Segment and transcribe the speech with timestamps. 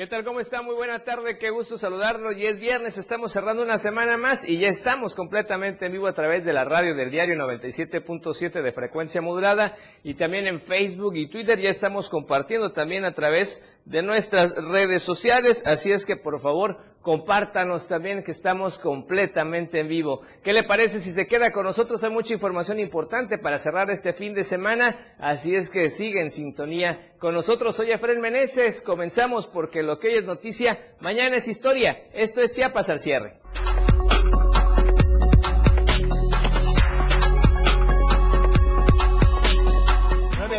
[0.00, 0.24] ¿Qué tal?
[0.24, 0.62] ¿Cómo está?
[0.62, 2.32] Muy buena tarde, qué gusto saludarlo.
[2.32, 6.14] Y es viernes, estamos cerrando una semana más y ya estamos completamente en vivo a
[6.14, 11.28] través de la radio del diario 97.7 de frecuencia modulada y también en Facebook y
[11.28, 11.60] Twitter.
[11.60, 15.62] Ya estamos compartiendo también a través de nuestras redes sociales.
[15.66, 20.20] Así es que por favor compártanos también que estamos completamente en vivo.
[20.42, 22.02] ¿Qué le parece si se queda con nosotros?
[22.04, 26.30] Hay mucha información importante para cerrar este fin de semana, así es que sigue en
[26.30, 27.74] sintonía con nosotros.
[27.76, 32.04] Soy Efraín Meneses, comenzamos porque lo que hoy es noticia, mañana es historia.
[32.12, 33.40] Esto es Chiapas al cierre.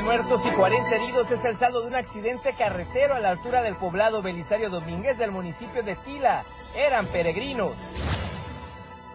[0.02, 3.78] muertos y 40 heridos es el saldo de un accidente carretero a la altura del
[3.78, 6.44] poblado Belisario Domínguez del municipio de Tila.
[6.76, 7.72] Eran peregrinos.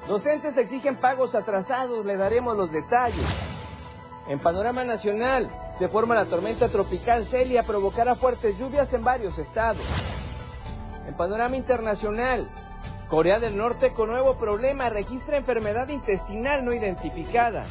[0.09, 3.56] Docentes exigen pagos atrasados, le daremos los detalles.
[4.29, 9.85] En panorama nacional, se forma la tormenta tropical Celia, provocará fuertes lluvias en varios estados.
[11.07, 12.51] En panorama internacional,
[13.09, 17.65] Corea del Norte con nuevo problema registra enfermedad intestinal no identificada.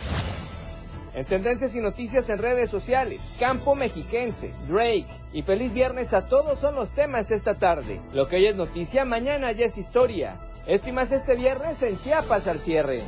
[1.14, 6.60] En tendencias y noticias en redes sociales, Campo Mexiquense, Drake y feliz viernes a todos
[6.60, 8.02] son los temas esta tarde.
[8.14, 10.40] Lo que hoy es noticia, mañana ya es historia.
[10.66, 13.02] Esto este viernes en Chiapas al cierre.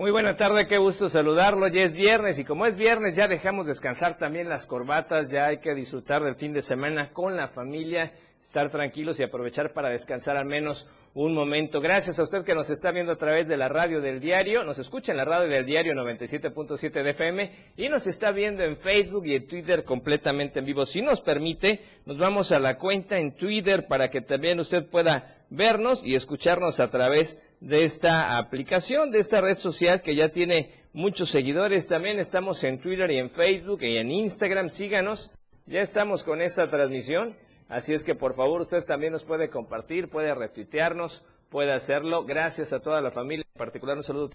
[0.00, 1.68] Muy buena tarde, qué gusto saludarlo.
[1.68, 5.58] Ya es viernes y como es viernes ya dejamos descansar también las corbatas, ya hay
[5.58, 8.10] que disfrutar del fin de semana con la familia,
[8.42, 11.82] estar tranquilos y aprovechar para descansar al menos un momento.
[11.82, 14.78] Gracias a usted que nos está viendo a través de la radio del diario, nos
[14.78, 19.26] escucha en la radio del diario 97.7 de FM y nos está viendo en Facebook
[19.26, 20.86] y en Twitter completamente en vivo.
[20.86, 25.39] Si nos permite, nos vamos a la cuenta en Twitter para que también usted pueda
[25.50, 30.72] vernos y escucharnos a través de esta aplicación, de esta red social que ya tiene
[30.92, 31.86] muchos seguidores.
[31.86, 34.70] También estamos en Twitter y en Facebook y en Instagram.
[34.70, 35.32] Síganos.
[35.66, 37.34] Ya estamos con esta transmisión.
[37.68, 42.24] Así es que por favor usted también nos puede compartir, puede retuitearnos, puede hacerlo.
[42.24, 43.44] Gracias a toda la familia.
[43.54, 44.30] En particular un saludo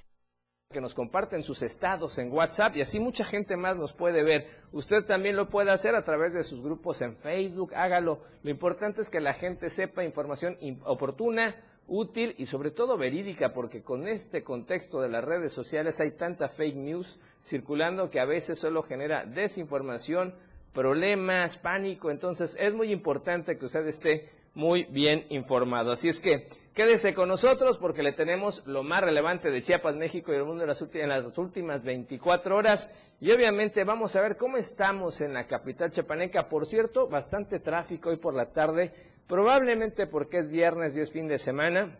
[0.71, 4.49] que nos comparten sus estados en WhatsApp y así mucha gente más nos puede ver.
[4.73, 8.19] Usted también lo puede hacer a través de sus grupos en Facebook, hágalo.
[8.43, 11.55] Lo importante es que la gente sepa información oportuna,
[11.87, 16.49] útil y sobre todo verídica, porque con este contexto de las redes sociales hay tanta
[16.49, 20.35] fake news circulando que a veces solo genera desinformación,
[20.73, 22.11] problemas, pánico.
[22.11, 25.91] Entonces es muy importante que usted esté muy bien informado.
[25.91, 30.33] Así es que quédese con nosotros porque le tenemos lo más relevante de Chiapas, México
[30.33, 33.13] y el mundo en las, últimas, en las últimas 24 horas.
[33.19, 36.49] Y obviamente vamos a ver cómo estamos en la capital chiapaneca.
[36.49, 38.91] Por cierto, bastante tráfico hoy por la tarde,
[39.27, 41.99] probablemente porque es viernes y es fin de semana.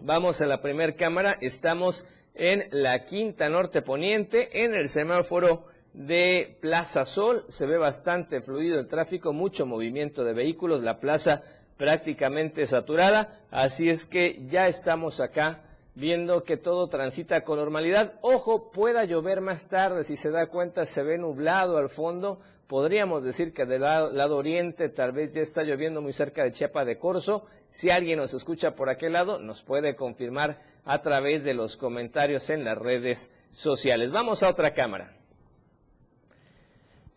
[0.00, 1.36] Vamos a la primer cámara.
[1.40, 2.04] Estamos
[2.34, 7.44] en la Quinta Norte Poniente, en el semáforo de Plaza Sol.
[7.48, 10.82] Se ve bastante fluido el tráfico, mucho movimiento de vehículos.
[10.82, 11.42] La plaza
[11.78, 15.62] prácticamente saturada, así es que ya estamos acá
[15.94, 18.14] viendo que todo transita con normalidad.
[18.20, 23.24] Ojo, pueda llover más tarde, si se da cuenta se ve nublado al fondo, podríamos
[23.24, 26.98] decir que del lado, oriente tal vez ya está lloviendo muy cerca de Chiapa de
[26.98, 27.46] Corzo.
[27.70, 32.50] Si alguien nos escucha por aquel lado, nos puede confirmar a través de los comentarios
[32.50, 34.10] en las redes sociales.
[34.10, 35.17] Vamos a otra cámara.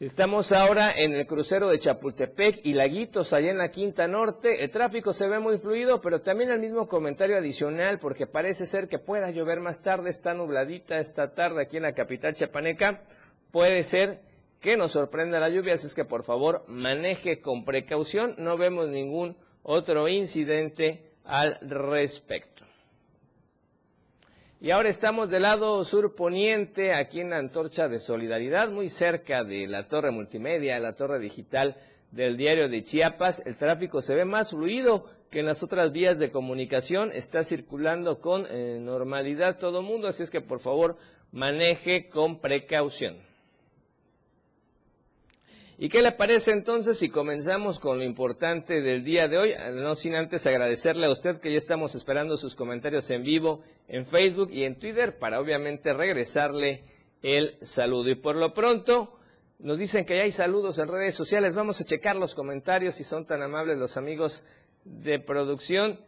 [0.01, 4.63] Estamos ahora en el crucero de Chapultepec y Laguitos, allá en la Quinta Norte.
[4.63, 8.87] El tráfico se ve muy fluido, pero también el mismo comentario adicional, porque parece ser
[8.87, 13.03] que pueda llover más tarde, está nubladita esta tarde aquí en la capital chapaneca.
[13.51, 14.21] Puede ser
[14.59, 18.33] que nos sorprenda la lluvia, así es que por favor maneje con precaución.
[18.39, 22.70] No vemos ningún otro incidente al respecto.
[24.63, 29.43] Y ahora estamos del lado sur poniente, aquí en la Antorcha de Solidaridad, muy cerca
[29.43, 31.77] de la torre multimedia, la torre digital
[32.11, 33.41] del diario de Chiapas.
[33.47, 37.11] El tráfico se ve más fluido que en las otras vías de comunicación.
[37.11, 40.95] Está circulando con eh, normalidad todo el mundo, así es que por favor
[41.31, 43.17] maneje con precaución.
[45.83, 49.53] ¿Y qué le parece entonces si comenzamos con lo importante del día de hoy?
[49.73, 54.05] No sin antes agradecerle a usted que ya estamos esperando sus comentarios en vivo en
[54.05, 56.83] Facebook y en Twitter para obviamente regresarle
[57.23, 58.11] el saludo.
[58.11, 59.17] Y por lo pronto
[59.57, 61.55] nos dicen que ya hay saludos en redes sociales.
[61.55, 64.43] Vamos a checar los comentarios si son tan amables los amigos
[64.85, 65.99] de producción.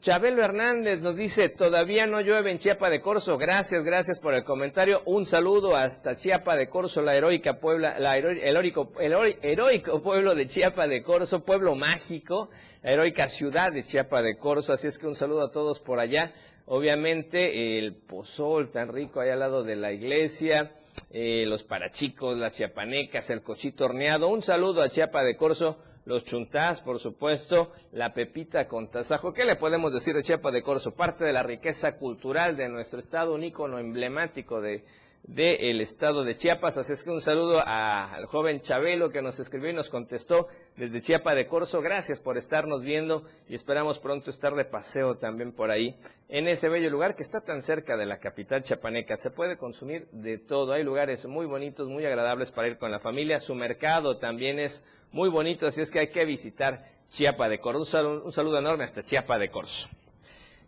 [0.00, 3.36] Chabelo Hernández nos dice, todavía no llueve en Chiapa de Corzo.
[3.36, 5.02] Gracias, gracias por el comentario.
[5.06, 9.12] Un saludo hasta Chiapa de Corzo, la heroica Puebla, la el, heroico, el
[9.42, 12.48] heroico pueblo de Chiapa de Corzo, pueblo mágico,
[12.84, 14.72] la heroica ciudad de Chiapa de Corzo.
[14.72, 16.32] Así es que un saludo a todos por allá.
[16.66, 20.76] Obviamente el pozol tan rico ahí al lado de la iglesia,
[21.10, 24.28] eh, los parachicos, las chiapanecas, el cochito horneado.
[24.28, 29.32] Un saludo a Chiapa de Corzo los chuntás, por supuesto, la pepita con tasajo.
[29.32, 30.94] ¿Qué le podemos decir de Chiapa de Corzo?
[30.94, 34.84] Parte de la riqueza cultural de nuestro estado, un ícono emblemático de
[35.24, 36.78] del estado de Chiapas.
[36.78, 41.00] Así es que un saludo al joven Chabelo que nos escribió y nos contestó desde
[41.00, 41.80] Chiapa de Corzo.
[41.80, 45.96] Gracias por estarnos viendo y esperamos pronto estar de paseo también por ahí,
[46.28, 49.16] en ese bello lugar que está tan cerca de la capital chapaneca.
[49.16, 50.72] Se puede consumir de todo.
[50.72, 53.40] Hay lugares muy bonitos, muy agradables para ir con la familia.
[53.40, 58.22] Su mercado también es muy bonito, así es que hay que visitar Chiapa de Corzo.
[58.24, 59.88] Un saludo, enorme hasta Chiapa de Corzo.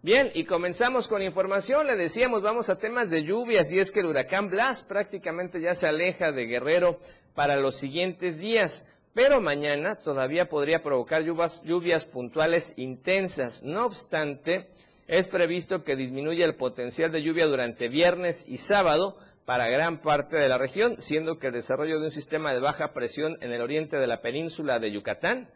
[0.02, 1.86] Bien, y comenzamos con información.
[1.86, 5.74] Le decíamos, vamos a temas de lluvias, y es que el huracán Blas prácticamente ya
[5.74, 6.98] se aleja de Guerrero
[7.34, 13.62] para los siguientes días, pero mañana todavía podría provocar lluvias, lluvias puntuales intensas.
[13.62, 14.68] No obstante,
[15.06, 20.36] es previsto que disminuya el potencial de lluvia durante viernes y sábado, para gran parte
[20.36, 23.60] de la región, siendo que el desarrollo de un sistema de baja presión en el
[23.60, 25.48] oriente de la península de Yucatán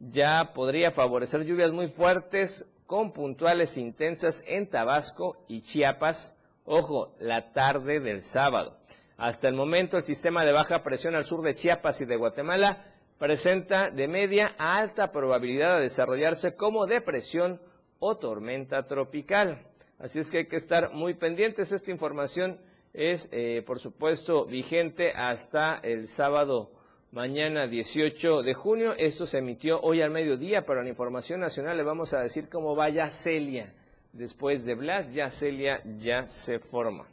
[0.00, 7.52] ya podría favorecer lluvias muy fuertes con puntuales intensas en Tabasco y Chiapas, ojo, la
[7.52, 8.78] tarde del sábado.
[9.16, 12.84] Hasta el momento el sistema de baja presión al sur de Chiapas y de Guatemala
[13.18, 17.60] presenta de media a alta probabilidad de desarrollarse como depresión
[17.98, 19.66] o tormenta tropical.
[19.98, 21.72] Así es que hay que estar muy pendientes.
[21.72, 22.60] Esta información
[22.92, 26.70] es, eh, por supuesto, vigente hasta el sábado
[27.12, 28.94] mañana 18 de junio.
[28.96, 32.76] Esto se emitió hoy al mediodía, pero la información nacional le vamos a decir cómo
[32.76, 33.74] va ya Celia.
[34.12, 37.06] Después de Blas, ya Celia ya se forma.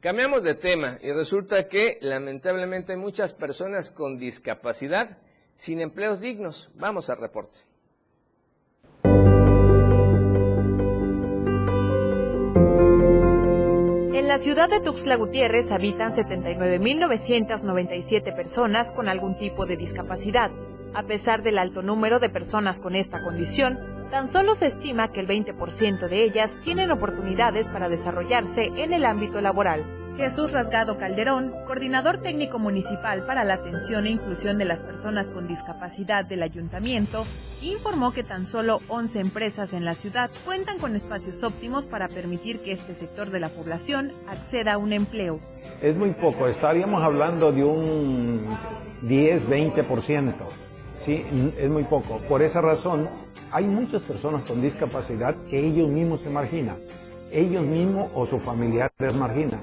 [0.00, 5.18] Cambiamos de tema y resulta que lamentablemente hay muchas personas con discapacidad
[5.54, 6.70] sin empleos dignos.
[6.74, 7.60] Vamos al reporte.
[14.36, 20.50] La ciudad de Tuxtla Gutiérrez habitan 79.997 personas con algún tipo de discapacidad.
[20.92, 23.78] A pesar del alto número de personas con esta condición,
[24.10, 29.06] tan solo se estima que el 20% de ellas tienen oportunidades para desarrollarse en el
[29.06, 29.95] ámbito laboral.
[30.16, 35.46] Jesús Rasgado Calderón, coordinador técnico municipal para la atención e inclusión de las personas con
[35.46, 37.26] discapacidad del ayuntamiento,
[37.60, 42.60] informó que tan solo 11 empresas en la ciudad cuentan con espacios óptimos para permitir
[42.60, 45.38] que este sector de la población acceda a un empleo.
[45.82, 48.46] Es muy poco, estaríamos hablando de un
[49.02, 50.32] 10-20%.
[51.04, 51.26] Sí,
[51.58, 52.20] es muy poco.
[52.26, 53.10] Por esa razón,
[53.52, 56.78] hay muchas personas con discapacidad que ellos mismos se marginan.
[57.30, 59.60] Ellos mismos o sus familiares marginan.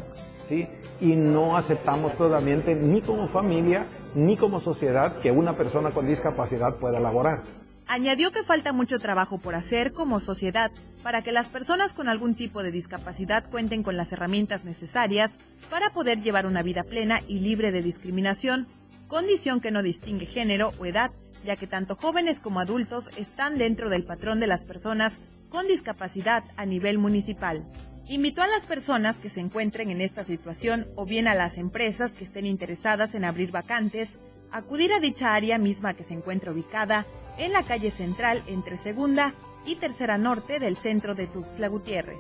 [0.50, 3.86] Y no aceptamos totalmente ni como familia
[4.16, 7.42] ni como sociedad que una persona con discapacidad pueda laborar.
[7.88, 10.72] Añadió que falta mucho trabajo por hacer como sociedad
[11.04, 15.32] para que las personas con algún tipo de discapacidad cuenten con las herramientas necesarias
[15.70, 18.68] para poder llevar una vida plena y libre de discriminación,
[19.08, 21.12] condición que no distingue género o edad,
[21.44, 25.18] ya que tanto jóvenes como adultos están dentro del patrón de las personas
[25.50, 27.66] con discapacidad a nivel municipal.
[28.08, 32.12] Invitó a las personas que se encuentren en esta situación o bien a las empresas
[32.12, 34.20] que estén interesadas en abrir vacantes,
[34.52, 37.06] a acudir a dicha área misma que se encuentra ubicada
[37.38, 39.34] en la calle central entre Segunda
[39.66, 42.20] y Tercera Norte del centro de Tuxtla Gutiérrez.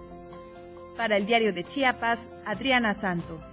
[0.95, 3.43] Para el diario de Chiapas, Adriana Santos.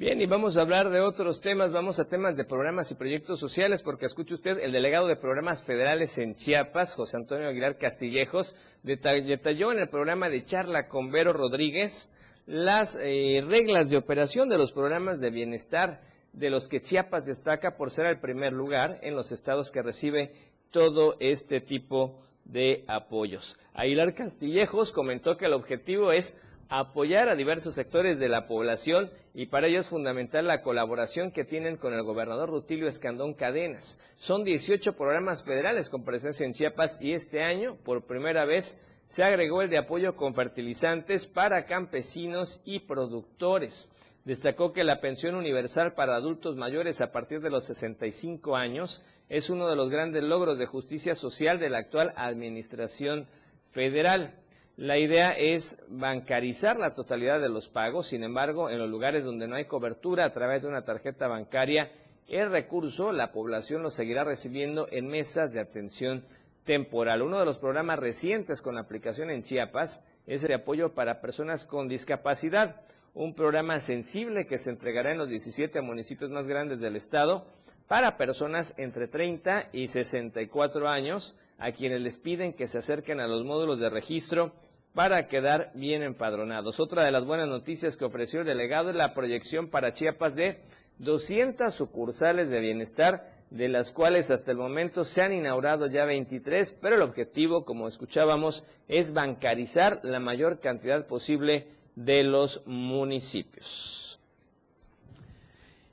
[0.00, 3.38] Bien, y vamos a hablar de otros temas, vamos a temas de programas y proyectos
[3.38, 8.56] sociales, porque escuche usted, el delegado de programas federales en Chiapas, José Antonio Aguilar Castillejos,
[8.82, 12.14] detalló en el programa de charla con Vero Rodríguez
[12.46, 16.00] las eh, reglas de operación de los programas de bienestar
[16.32, 20.30] de los que Chiapas destaca por ser el primer lugar en los estados que recibe
[20.70, 23.58] todo este tipo de apoyos.
[23.74, 26.38] Aguilar Castillejos comentó que el objetivo es
[26.70, 31.44] apoyar a diversos sectores de la población y para ello es fundamental la colaboración que
[31.44, 33.98] tienen con el gobernador Rutilio Escandón Cadenas.
[34.14, 39.24] Son 18 programas federales con presencia en Chiapas y este año, por primera vez, se
[39.24, 43.88] agregó el de apoyo con fertilizantes para campesinos y productores.
[44.24, 49.50] Destacó que la pensión universal para adultos mayores a partir de los 65 años es
[49.50, 53.26] uno de los grandes logros de justicia social de la actual administración
[53.64, 54.36] federal.
[54.76, 59.46] La idea es bancarizar la totalidad de los pagos, sin embargo, en los lugares donde
[59.46, 61.90] no hay cobertura a través de una tarjeta bancaria,
[62.28, 66.24] el recurso, la población lo seguirá recibiendo en mesas de atención
[66.64, 67.22] temporal.
[67.22, 71.88] Uno de los programas recientes con aplicación en Chiapas es el apoyo para personas con
[71.88, 72.82] discapacidad,
[73.14, 77.44] un programa sensible que se entregará en los 17 municipios más grandes del estado
[77.88, 83.28] para personas entre 30 y 64 años, a quienes les piden que se acerquen a
[83.28, 84.52] los módulos de registro
[84.94, 86.80] para quedar bien empadronados.
[86.80, 90.62] Otra de las buenas noticias que ofreció el delegado es la proyección para Chiapas de
[90.98, 96.72] 200 sucursales de bienestar de las cuales hasta el momento se han inaugurado ya 23,
[96.80, 104.20] pero el objetivo, como escuchábamos, es bancarizar la mayor cantidad posible de los municipios.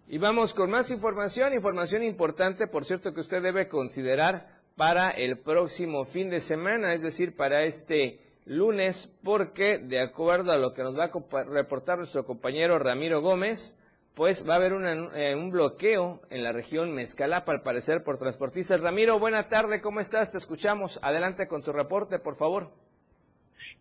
[0.08, 5.40] Y vamos con más información, información importante, por cierto, que usted debe considerar para el
[5.40, 10.84] próximo fin de semana, es decir, para este lunes, porque de acuerdo a lo que
[10.84, 13.84] nos va a reportar nuestro compañero Ramiro Gómez,
[14.16, 18.82] pues va a haber eh, un bloqueo en la región Mezcalapa, al parecer, por transportistas.
[18.82, 20.32] Ramiro, buena tarde, ¿cómo estás?
[20.32, 21.00] Te escuchamos.
[21.04, 22.70] Adelante con tu reporte, por favor.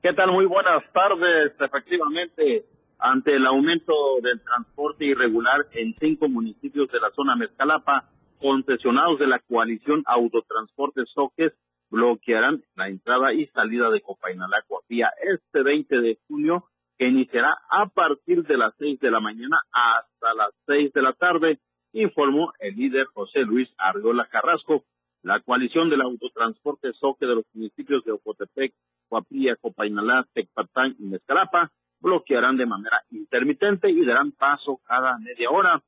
[0.03, 0.33] ¿Qué tal?
[0.33, 1.53] Muy buenas tardes.
[1.59, 2.67] Efectivamente,
[2.99, 9.27] ante el aumento del transporte irregular en cinco municipios de la zona Mezcalapa, concesionados de
[9.27, 11.53] la coalición Autotransporte Soques
[11.91, 16.65] bloquearán la entrada y salida de Copainalá, Coapía este 20 de junio
[16.99, 21.13] que iniciará a partir de las seis de la mañana hasta las seis de la
[21.13, 21.59] tarde,
[21.93, 24.85] informó el líder José Luis Argola Carrasco.
[25.23, 28.73] La coalición del autotransporte SOCE de los municipios de Ocotepec,
[29.09, 35.83] Coapilla, Copainalá, Tecpatán y Mezcalapa bloquearán de manera intermitente y darán paso cada media hora.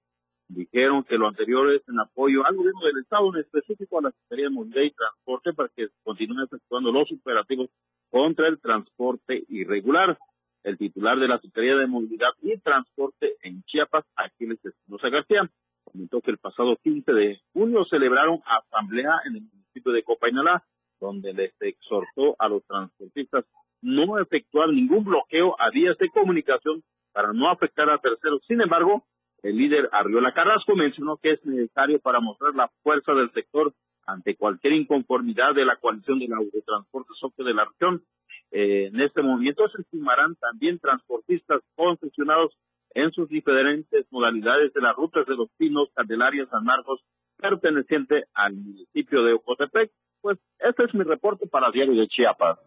[0.49, 4.11] Dijeron que lo anterior es en apoyo al gobierno del Estado, en específico a la
[4.11, 7.69] Secretaría de Movilidad y Transporte, para que continúen efectuando los operativos
[8.11, 10.19] contra el transporte irregular
[10.64, 15.50] el titular de la Secretaría de Movilidad y Transporte en Chiapas, Aquiles Espinosa García,
[15.85, 20.64] comentó que el pasado 15 de junio celebraron asamblea en el municipio de Copainalá,
[21.00, 23.45] donde les exhortó a los transportistas
[23.81, 28.43] no efectuar ningún bloqueo a vías de comunicación para no afectar a terceros.
[28.47, 29.05] Sin embargo,
[29.42, 33.73] el líder Arriola Carrasco mencionó que es necesario para mostrar la fuerza del sector
[34.07, 38.02] ante cualquier inconformidad de la coalición del autotransporte socio de la región
[38.50, 42.57] eh, en este movimiento se estimarán también transportistas concesionados
[42.95, 47.00] en sus diferentes modalidades de las rutas de los Pinos, Candelaria, San Marcos,
[47.37, 49.90] perteneciente al municipio de Ocotepec.
[50.21, 52.59] Pues este es mi reporte para Diario de Chiapas.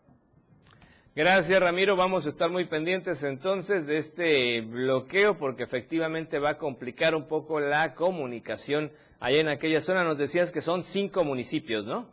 [1.14, 1.98] Gracias, Ramiro.
[1.98, 7.28] Vamos a estar muy pendientes entonces de este bloqueo porque efectivamente va a complicar un
[7.28, 10.06] poco la comunicación allá en aquella zona.
[10.06, 12.08] Nos decías que son cinco municipios, ¿no?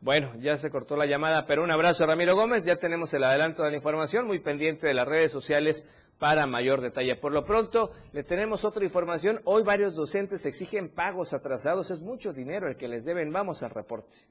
[0.00, 2.64] Bueno, ya se cortó la llamada, pero un abrazo a Ramiro Gómez.
[2.64, 5.86] Ya tenemos el adelanto de la información, muy pendiente de las redes sociales
[6.18, 7.14] para mayor detalle.
[7.14, 9.40] Por lo pronto, le tenemos otra información.
[9.44, 11.92] Hoy varios docentes exigen pagos atrasados.
[11.92, 13.32] Es mucho dinero el que les deben.
[13.32, 14.26] Vamos al reporte.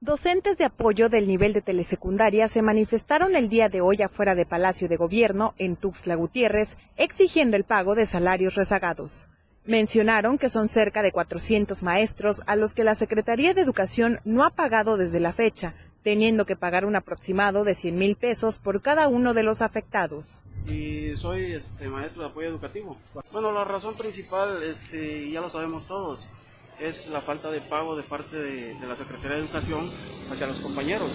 [0.00, 4.46] Docentes de apoyo del nivel de telesecundaria se manifestaron el día de hoy afuera de
[4.46, 9.28] Palacio de Gobierno en Tuxtla Gutiérrez, exigiendo el pago de salarios rezagados.
[9.64, 14.44] Mencionaron que son cerca de 400 maestros a los que la Secretaría de Educación no
[14.44, 15.74] ha pagado desde la fecha,
[16.04, 20.44] teniendo que pagar un aproximado de 100 mil pesos por cada uno de los afectados.
[20.68, 22.96] Y soy este, maestro de apoyo educativo.
[23.32, 26.30] Bueno, la razón principal, este, ya lo sabemos todos,
[26.80, 29.90] es la falta de pago de parte de, de, la Secretaría de Educación
[30.30, 31.10] hacia los compañeros.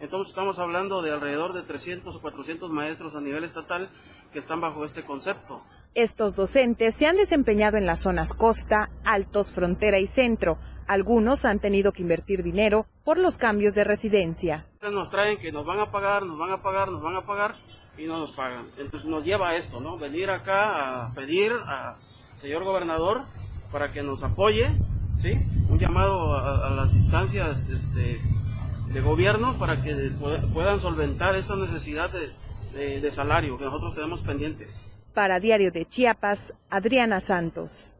[0.00, 3.88] Entonces estamos hablando de alrededor de 300 o 400 maestros a nivel estatal
[4.32, 5.62] que están bajo este concepto.
[5.94, 10.58] Estos docentes se han desempeñado en las zonas costa, altos, frontera y centro.
[10.86, 14.66] Algunos han tenido que invertir dinero por los cambios de residencia.
[14.80, 17.56] Nos traen que nos van a pagar, nos van a pagar, nos van a pagar
[17.96, 18.66] y no nos pagan.
[18.78, 19.98] Entonces nos lleva a esto, ¿no?
[19.98, 21.96] Venir acá a pedir al
[22.40, 23.22] señor gobernador
[23.72, 24.68] para que nos apoye,
[25.20, 25.38] ¿sí?
[25.68, 28.20] Un llamado a, las instancias este,
[28.92, 30.10] de gobierno para que
[30.52, 32.10] puedan solventar esa necesidad
[32.74, 34.68] de, de salario que nosotros tenemos pendiente.
[35.14, 37.97] Para Diario de Chiapas, Adriana Santos.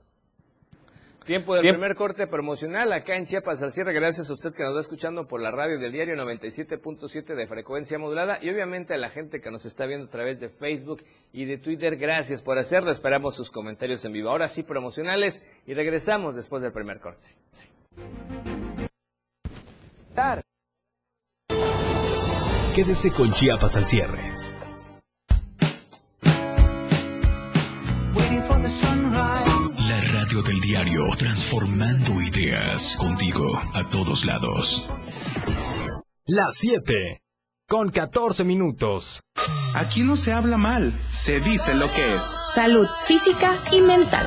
[1.28, 3.92] Tiempo del primer corte promocional acá en Chiapas al cierre.
[3.92, 7.98] Gracias a usted que nos está escuchando por la radio del diario 97.7 de frecuencia
[7.98, 11.04] modulada y obviamente a la gente que nos está viendo a través de Facebook
[11.34, 11.98] y de Twitter.
[11.98, 12.90] Gracias por hacerlo.
[12.90, 14.30] Esperamos sus comentarios en vivo.
[14.30, 17.26] Ahora sí, promocionales y regresamos después del primer corte.
[22.74, 24.32] Quédese con Chiapas al cierre.
[29.12, 29.47] La
[30.28, 34.90] radio del diario, transformando ideas contigo a todos lados.
[36.26, 37.22] Las 7
[37.66, 39.22] con 14 minutos.
[39.74, 42.36] Aquí no se habla mal, se dice lo que es.
[42.52, 44.26] Salud física y mental.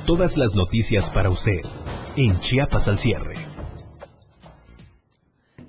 [0.05, 1.61] Todas las noticias para usted
[2.17, 3.35] en Chiapas al cierre.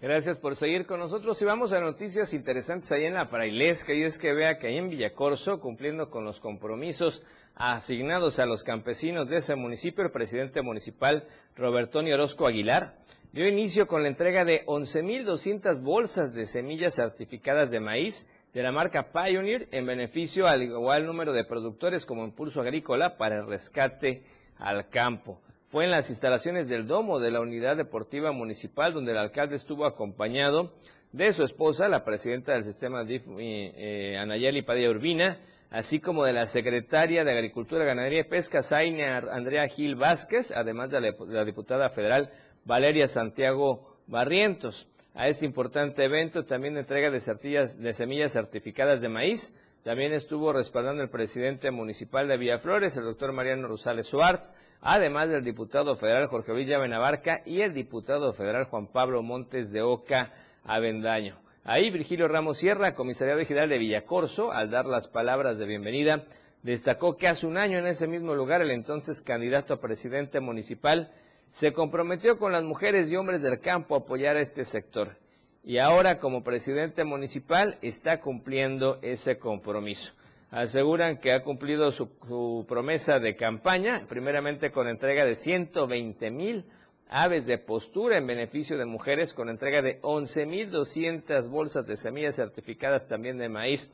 [0.00, 4.02] Gracias por seguir con nosotros y vamos a noticias interesantes ahí en la Frailesca y
[4.02, 7.22] es que vea que ahí en Villacorso, cumpliendo con los compromisos
[7.54, 12.96] asignados a los campesinos de ese municipio, el presidente municipal Roberto Orozco Aguilar
[13.32, 18.72] dio inicio con la entrega de 11.200 bolsas de semillas certificadas de maíz de la
[18.72, 24.22] marca Pioneer en beneficio al igual número de productores como Impulso Agrícola para el rescate
[24.56, 29.18] al campo fue en las instalaciones del domo de la Unidad Deportiva Municipal, donde el
[29.18, 30.72] alcalde estuvo acompañado
[31.12, 36.24] de su esposa, la presidenta del sistema DIF, eh, eh, Anayeli Padilla Urbina, así como
[36.24, 41.44] de la secretaria de Agricultura, Ganadería y Pesca, Zaina Andrea Gil Vázquez, además de la,
[41.44, 42.30] diputada federal
[42.64, 44.88] Valeria Santiago Barrientos.
[45.14, 49.52] A este importante evento también entrega de, de semillas certificadas de maíz,
[49.88, 55.42] también estuvo respaldando el presidente municipal de Villaflores, el doctor Mariano Rosales Suárez, además del
[55.42, 61.40] diputado federal Jorge Luis Benabarca y el diputado federal Juan Pablo Montes de Oca Avendaño.
[61.64, 66.26] Ahí Virgilio Ramos Sierra, comisariado general de Villacorso, al dar las palabras de bienvenida,
[66.62, 71.10] destacó que hace un año en ese mismo lugar el entonces candidato a presidente municipal
[71.50, 75.16] se comprometió con las mujeres y hombres del campo a apoyar a este sector
[75.62, 80.14] y ahora como presidente municipal está cumpliendo ese compromiso.
[80.50, 86.64] Aseguran que ha cumplido su, promesa de campaña, primeramente con entrega de 120 mil
[87.10, 93.06] aves de postura en beneficio de mujeres, con entrega de 11.200 bolsas de semillas certificadas
[93.06, 93.92] también de maíz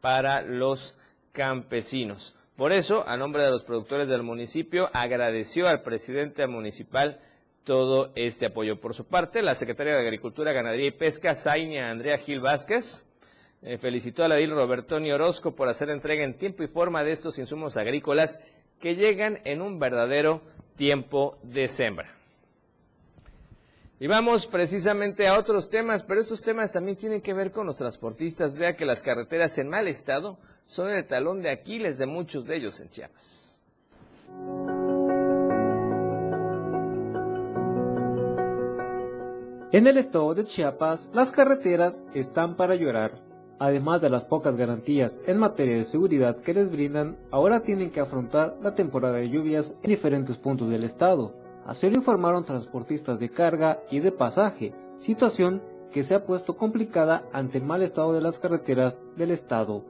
[0.00, 0.98] para los
[1.32, 2.36] campesinos.
[2.56, 7.18] Por eso, a nombre de los productores del municipio, agradeció al presidente municipal
[7.64, 8.80] todo este apoyo.
[8.80, 13.06] Por su parte, la secretaria de Agricultura, Ganadería y Pesca, Zainia Andrea Gil Vázquez,
[13.62, 17.12] eh, felicitó a la DIL Roberto Orozco por hacer entrega en tiempo y forma de
[17.12, 18.38] estos insumos agrícolas
[18.78, 20.42] que llegan en un verdadero
[20.76, 22.14] tiempo de sembra.
[23.98, 27.78] Y vamos precisamente a otros temas, pero estos temas también tienen que ver con los
[27.78, 28.54] transportistas.
[28.54, 32.56] Vea que las carreteras en mal estado son el talón de Aquiles de muchos de
[32.56, 33.62] ellos en Chiapas.
[39.74, 43.20] En el estado de Chiapas, las carreteras están para llorar.
[43.58, 47.98] Además de las pocas garantías en materia de seguridad que les brindan, ahora tienen que
[47.98, 51.34] afrontar la temporada de lluvias en diferentes puntos del estado.
[51.66, 55.60] Así lo informaron transportistas de carga y de pasaje, situación
[55.90, 59.82] que se ha puesto complicada ante el mal estado de las carreteras del estado.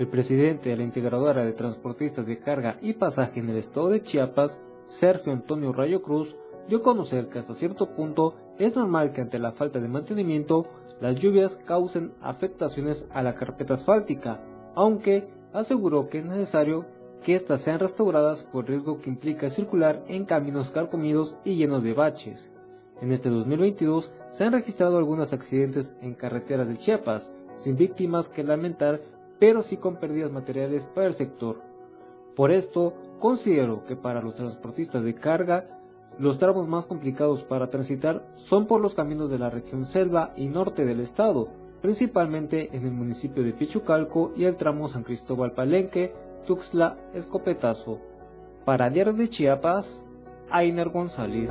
[0.00, 4.02] El presidente de la integradora de transportistas de carga y pasaje en el estado de
[4.02, 6.34] Chiapas, Sergio Antonio Rayo Cruz,
[6.68, 10.66] dio a conocer que hasta cierto punto es normal que ante la falta de mantenimiento
[11.00, 14.40] las lluvias causen afectaciones a la carpeta asfáltica,
[14.74, 16.86] aunque aseguró que es necesario
[17.22, 21.94] que éstas sean restauradas por riesgo que implica circular en caminos carcomidos y llenos de
[21.94, 22.50] baches.
[23.00, 28.44] En este 2022 se han registrado algunos accidentes en carreteras de Chiapas, sin víctimas que
[28.44, 29.00] lamentar,
[29.38, 31.60] pero sí con pérdidas materiales para el sector.
[32.36, 35.81] Por esto, considero que para los transportistas de carga
[36.18, 40.46] los tramos más complicados para transitar son por los caminos de la región selva y
[40.46, 41.48] norte del estado,
[41.80, 46.14] principalmente en el municipio de Pichucalco y el tramo San Cristóbal Palenque,
[46.46, 48.00] Tuxtla, Escopetazo.
[48.64, 50.04] Para Diario de Chiapas,
[50.50, 51.50] Ainer González.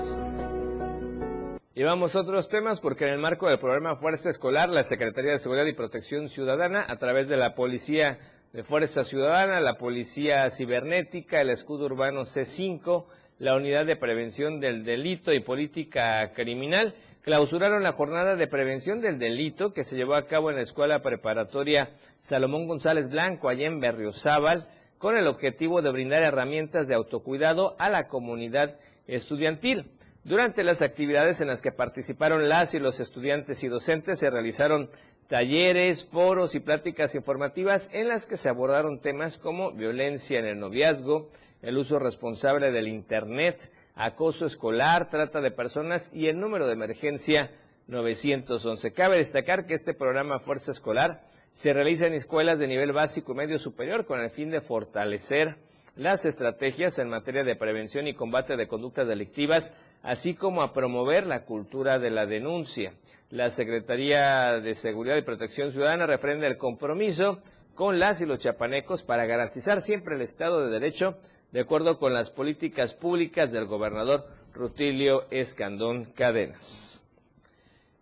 [1.73, 5.31] Y vamos a otros temas porque en el marco del programa Fuerza Escolar, la Secretaría
[5.31, 8.19] de Seguridad y Protección Ciudadana, a través de la Policía
[8.53, 13.05] de Fuerza Ciudadana, la Policía Cibernética, el Escudo Urbano C5,
[13.41, 19.17] la Unidad de Prevención del Delito y Política Criminal clausuraron la jornada de prevención del
[19.17, 23.79] delito que se llevó a cabo en la Escuela Preparatoria Salomón González Blanco, allá en
[23.79, 24.67] Berriozábal,
[24.99, 28.77] con el objetivo de brindar herramientas de autocuidado a la comunidad
[29.07, 29.89] estudiantil.
[30.23, 34.91] Durante las actividades en las que participaron las y los estudiantes y docentes se realizaron
[35.31, 40.59] talleres, foros y pláticas informativas en las que se abordaron temas como violencia en el
[40.59, 41.29] noviazgo,
[41.61, 47.49] el uso responsable del Internet, acoso escolar, trata de personas y el número de emergencia
[47.87, 48.91] 911.
[48.91, 53.35] Cabe destacar que este programa Fuerza Escolar se realiza en escuelas de nivel básico y
[53.35, 55.55] medio superior con el fin de fortalecer
[55.95, 59.73] las estrategias en materia de prevención y combate de conductas delictivas,
[60.03, 62.93] así como a promover la cultura de la denuncia.
[63.29, 67.39] La Secretaría de Seguridad y Protección Ciudadana refrenda el compromiso
[67.75, 71.17] con las y los chapanecos para garantizar siempre el Estado de Derecho
[71.51, 77.00] de acuerdo con las políticas públicas del gobernador Rutilio Escandón Cadenas.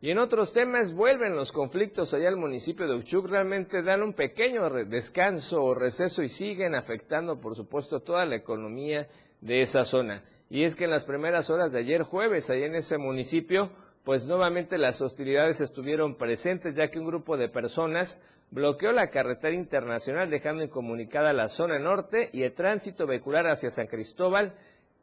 [0.02, 4.14] Y en otros temas vuelven los conflictos allá al municipio de Uchuc, realmente dan un
[4.14, 9.10] pequeño descanso o receso y siguen afectando, por supuesto, toda la economía
[9.42, 10.24] de esa zona.
[10.50, 13.72] Y es que en las primeras horas de ayer jueves, allá en ese municipio,
[14.06, 19.54] pues nuevamente las hostilidades estuvieron presentes, ya que un grupo de personas bloqueó la carretera
[19.54, 24.56] internacional dejando incomunicada la zona norte y el tránsito vehicular hacia San Cristóbal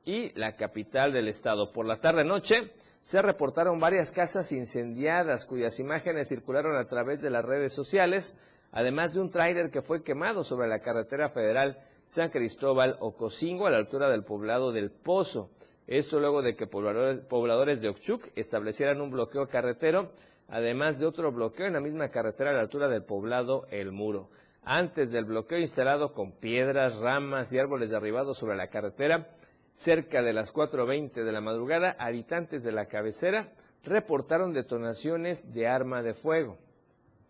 [0.07, 1.73] y la capital del estado.
[1.73, 7.45] Por la tarde-noche se reportaron varias casas incendiadas cuyas imágenes circularon a través de las
[7.45, 8.39] redes sociales,
[8.73, 13.71] además de un tráiler que fue quemado sobre la carretera federal San Cristóbal Ocosingo a
[13.71, 15.51] la altura del poblado del Pozo.
[15.87, 20.13] Esto luego de que pobladores, de Ochuc establecieran un bloqueo carretero
[20.49, 24.31] además de otro bloqueo en la misma carretera a la altura del poblado El Muro.
[24.63, 29.29] Antes del bloqueo instalado con piedras, ramas y árboles derribados sobre la carretera,
[29.77, 33.53] cerca de las 4.20 de la madrugada, habitantes de la cabecera
[33.85, 36.59] reportaron detonaciones de arma de fuego.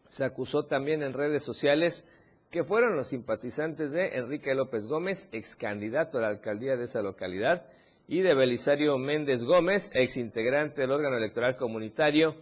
[0.09, 2.07] Se acusó también en redes sociales
[2.51, 7.03] que fueron los simpatizantes de Enrique López Gómez, ex candidato a la alcaldía de esa
[7.03, 7.67] localidad,
[8.09, 12.37] y de Belisario Méndez Gómez, ex integrante del órgano electoral comunitario,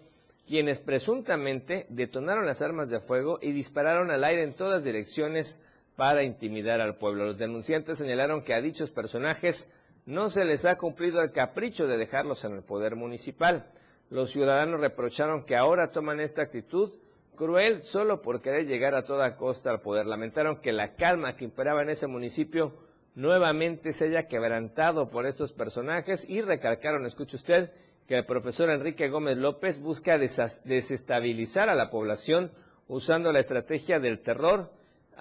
[0.46, 5.62] quienes presuntamente detonaron las armas de fuego y dispararon al aire en todas direcciones
[5.96, 7.24] para intimidar al pueblo.
[7.24, 9.72] Los denunciantes señalaron que a dichos personajes
[10.06, 13.66] no se les ha cumplido el capricho de dejarlos en el poder municipal.
[14.10, 16.92] Los ciudadanos reprocharon que ahora toman esta actitud
[17.34, 20.06] cruel solo por querer llegar a toda costa al poder.
[20.06, 22.74] Lamentaron que la calma que imperaba en ese municipio
[23.14, 27.70] nuevamente se haya quebrantado por estos personajes y recalcaron, escuche usted,
[28.06, 32.52] que el profesor Enrique Gómez López busca desestabilizar a la población
[32.86, 34.70] usando la estrategia del terror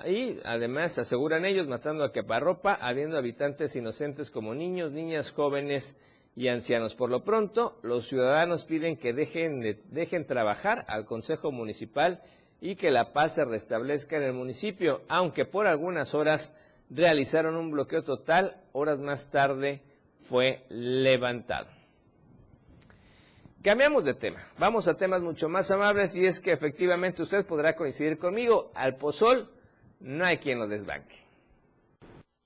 [0.06, 5.98] y además aseguran ellos matando a queparropa, habiendo habitantes inocentes como niños, niñas, jóvenes
[6.36, 6.96] y ancianos.
[6.96, 12.22] Por lo pronto, los ciudadanos piden que dejen, dejen trabajar al Consejo Municipal
[12.60, 16.56] y que la paz se restablezca en el municipio, aunque por algunas horas
[16.90, 19.82] realizaron un bloqueo total, horas más tarde
[20.22, 21.70] fue levantado.
[23.62, 27.76] Cambiamos de tema, vamos a temas mucho más amables y es que efectivamente usted podrá
[27.76, 29.50] coincidir conmigo, al pozol
[30.04, 31.16] no hay quien lo desbanque.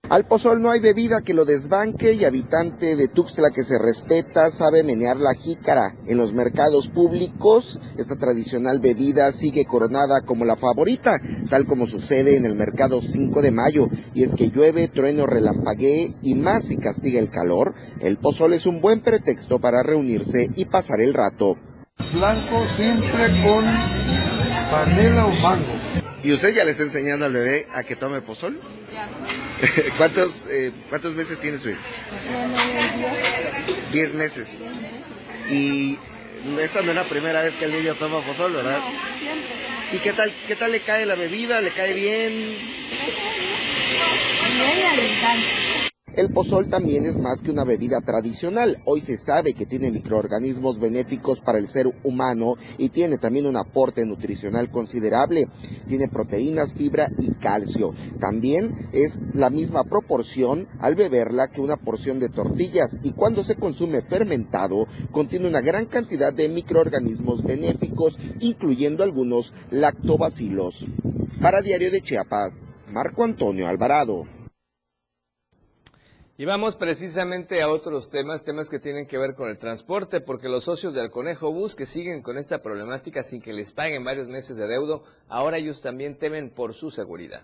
[0.10, 4.52] Al pozol no hay bebida que lo desbanque y habitante de Tuxtla que se respeta
[4.52, 5.98] sabe menear la jícara.
[6.06, 12.38] En los mercados públicos, esta tradicional bebida sigue coronada como la favorita, tal como sucede
[12.38, 13.89] en el mercado 5 de mayo.
[14.13, 18.65] Y es que llueve, trueno, relampaguee y más si castiga el calor, el pozol es
[18.65, 21.58] un buen pretexto para reunirse y pasar el rato.
[22.13, 23.65] Blanco siempre con
[24.72, 25.77] panela o mango.
[26.28, 28.60] ¿Y usted ya le está enseñando al bebé a que tome pozol?
[28.92, 29.08] Ya.
[29.98, 31.80] ¿Cuántos, eh, ¿Cuántos meses tiene su hijo?
[33.94, 34.13] Diez.
[34.13, 34.50] Meses.
[35.50, 35.98] Y
[36.60, 38.78] esta no es la primera vez que el niño toma pozol, ¿verdad?
[38.78, 39.48] No, siempre.
[39.94, 41.62] ¿Y qué tal, qué tal le cae la bebida?
[41.62, 42.34] ¿Le cae bien?
[44.58, 45.97] Bien, le encanta.
[46.18, 48.82] El pozol también es más que una bebida tradicional.
[48.86, 53.56] Hoy se sabe que tiene microorganismos benéficos para el ser humano y tiene también un
[53.56, 55.48] aporte nutricional considerable.
[55.88, 57.94] Tiene proteínas, fibra y calcio.
[58.20, 63.54] También es la misma proporción al beberla que una porción de tortillas y cuando se
[63.54, 70.84] consume fermentado contiene una gran cantidad de microorganismos benéficos, incluyendo algunos lactobacilos.
[71.40, 74.37] Para Diario de Chiapas, Marco Antonio Alvarado.
[76.39, 80.47] Y vamos precisamente a otros temas, temas que tienen que ver con el transporte, porque
[80.47, 84.28] los socios del Conejo Bus que siguen con esta problemática sin que les paguen varios
[84.28, 87.41] meses de deudo, ahora ellos también temen por su seguridad.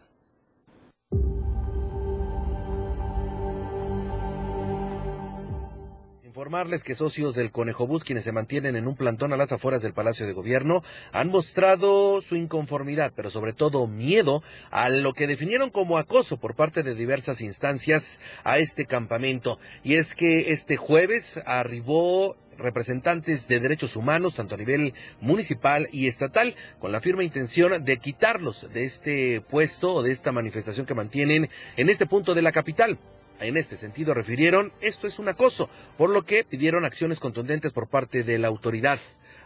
[6.43, 9.81] Informarles que socios del Conejo Bus, quienes se mantienen en un plantón a las afueras
[9.81, 15.25] del Palacio de Gobierno, han mostrado su inconformidad, pero sobre todo miedo a lo que
[15.25, 19.57] definieron como acoso por parte de diversas instancias a este campamento.
[19.85, 26.07] Y es que este jueves arribó representantes de derechos humanos, tanto a nivel municipal y
[26.07, 30.93] estatal, con la firme intención de quitarlos de este puesto o de esta manifestación que
[30.93, 32.99] mantienen en este punto de la capital.
[33.39, 37.87] En este sentido refirieron, esto es un acoso, por lo que pidieron acciones contundentes por
[37.87, 38.99] parte de la autoridad.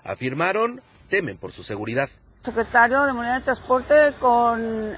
[0.04, 2.10] Afirmaron, temen por su seguridad.
[2.44, 4.96] Secretario de Movilidad de Transporte con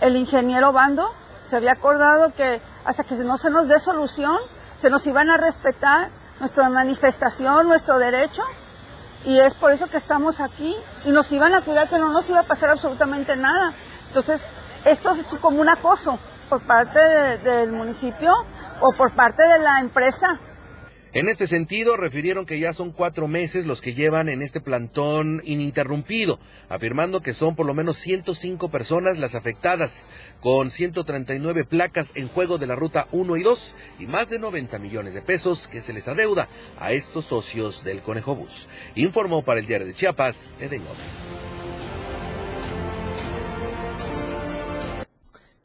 [0.00, 1.14] el ingeniero Bando
[1.48, 4.38] se había acordado que hasta que no se nos dé solución,
[4.78, 8.42] se nos iban a respetar nuestra manifestación, nuestro derecho,
[9.24, 10.74] y es por eso que estamos aquí,
[11.04, 13.72] y nos iban a cuidar que no nos iba a pasar absolutamente nada.
[14.08, 14.44] Entonces,
[14.84, 18.32] esto es como un acoso por parte de, del municipio
[18.80, 20.40] o por parte de la empresa.
[21.14, 25.42] En este sentido, refirieron que ya son cuatro meses los que llevan en este plantón
[25.44, 32.26] ininterrumpido, afirmando que son por lo menos 105 personas las afectadas, con 139 placas en
[32.26, 35.82] juego de la ruta 1 y 2 y más de 90 millones de pesos que
[35.82, 36.48] se les adeuda
[36.80, 38.66] a estos socios del Conejo Bus.
[38.96, 40.82] Informó para el diario de Chiapas, Eden.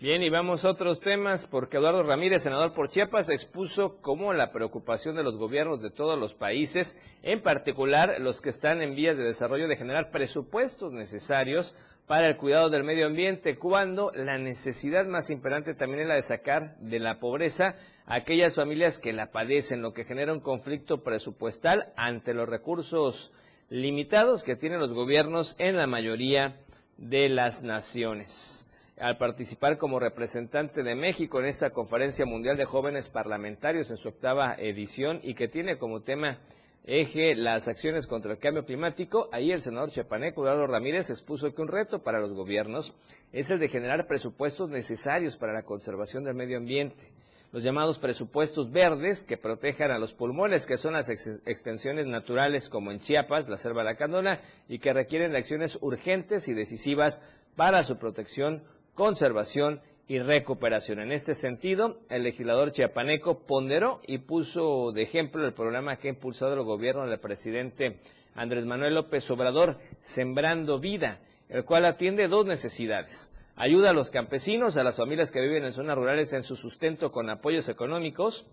[0.01, 4.53] Bien, y vamos a otros temas, porque Eduardo Ramírez, senador por Chiapas, expuso cómo la
[4.53, 9.17] preocupación de los gobiernos de todos los países, en particular los que están en vías
[9.17, 11.75] de desarrollo, de generar presupuestos necesarios
[12.07, 16.21] para el cuidado del medio ambiente, cuando la necesidad más imperante también es la de
[16.21, 21.03] sacar de la pobreza a aquellas familias que la padecen, lo que genera un conflicto
[21.03, 23.33] presupuestal ante los recursos
[23.67, 26.55] limitados que tienen los gobiernos en la mayoría
[26.95, 28.68] de las naciones
[28.99, 34.09] al participar como representante de México en esta Conferencia Mundial de Jóvenes Parlamentarios en su
[34.09, 36.39] octava edición y que tiene como tema
[36.83, 41.61] eje las acciones contra el cambio climático, ahí el senador chapaneco Eduardo Ramírez expuso que
[41.61, 42.93] un reto para los gobiernos
[43.31, 47.11] es el de generar presupuestos necesarios para la conservación del medio ambiente.
[47.51, 52.91] Los llamados presupuestos verdes que protejan a los pulmones, que son las extensiones naturales como
[52.91, 57.23] en Chiapas, la selva lacandona, y que requieren acciones urgentes y decisivas
[57.55, 58.61] para su protección
[58.99, 60.99] conservación y recuperación.
[60.99, 66.11] En este sentido, el legislador chiapaneco ponderó y puso de ejemplo el programa que ha
[66.11, 68.01] impulsado el gobierno del presidente
[68.35, 73.33] Andrés Manuel López Obrador, Sembrando Vida, el cual atiende dos necesidades.
[73.55, 77.09] Ayuda a los campesinos, a las familias que viven en zonas rurales en su sustento
[77.09, 78.47] con apoyos económicos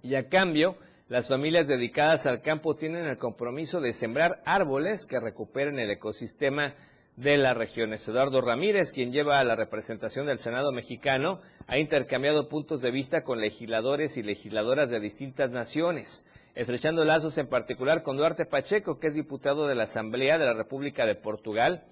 [0.00, 0.76] y a cambio
[1.08, 6.72] las familias dedicadas al campo tienen el compromiso de sembrar árboles que recuperen el ecosistema
[7.20, 8.08] de las regiones.
[8.08, 13.24] Eduardo Ramírez, quien lleva a la representación del Senado mexicano, ha intercambiado puntos de vista
[13.24, 19.08] con legisladores y legisladoras de distintas naciones, estrechando lazos en particular con Duarte Pacheco, que
[19.08, 21.84] es diputado de la Asamblea de la República de Portugal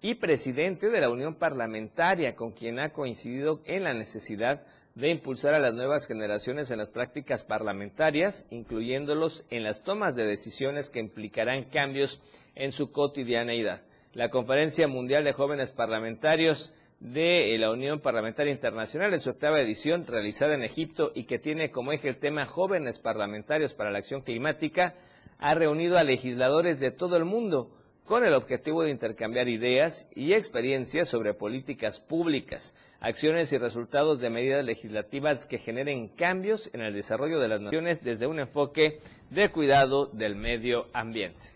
[0.00, 5.52] y presidente de la Unión Parlamentaria, con quien ha coincidido en la necesidad de impulsar
[5.52, 11.00] a las nuevas generaciones en las prácticas parlamentarias, incluyéndolos en las tomas de decisiones que
[11.00, 12.22] implicarán cambios
[12.54, 13.82] en su cotidianeidad.
[14.16, 20.06] La Conferencia Mundial de Jóvenes Parlamentarios de la Unión Parlamentaria Internacional en su octava edición
[20.06, 24.22] realizada en Egipto y que tiene como eje el tema Jóvenes Parlamentarios para la Acción
[24.22, 24.94] Climática,
[25.38, 27.70] ha reunido a legisladores de todo el mundo
[28.06, 34.30] con el objetivo de intercambiar ideas y experiencias sobre políticas públicas, acciones y resultados de
[34.30, 38.98] medidas legislativas que generen cambios en el desarrollo de las naciones desde un enfoque
[39.28, 41.55] de cuidado del medio ambiente.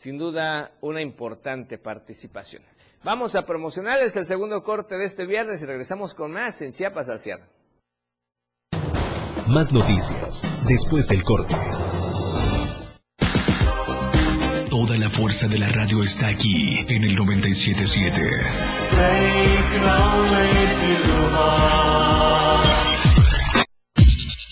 [0.00, 2.62] Sin duda, una importante participación.
[3.04, 7.10] Vamos a promocionarles el segundo corte de este viernes y regresamos con más en Chiapas
[7.10, 7.44] al cierre.
[9.46, 11.54] Más noticias después del corte.
[14.70, 18.22] Toda la fuerza de la radio está aquí en el 977.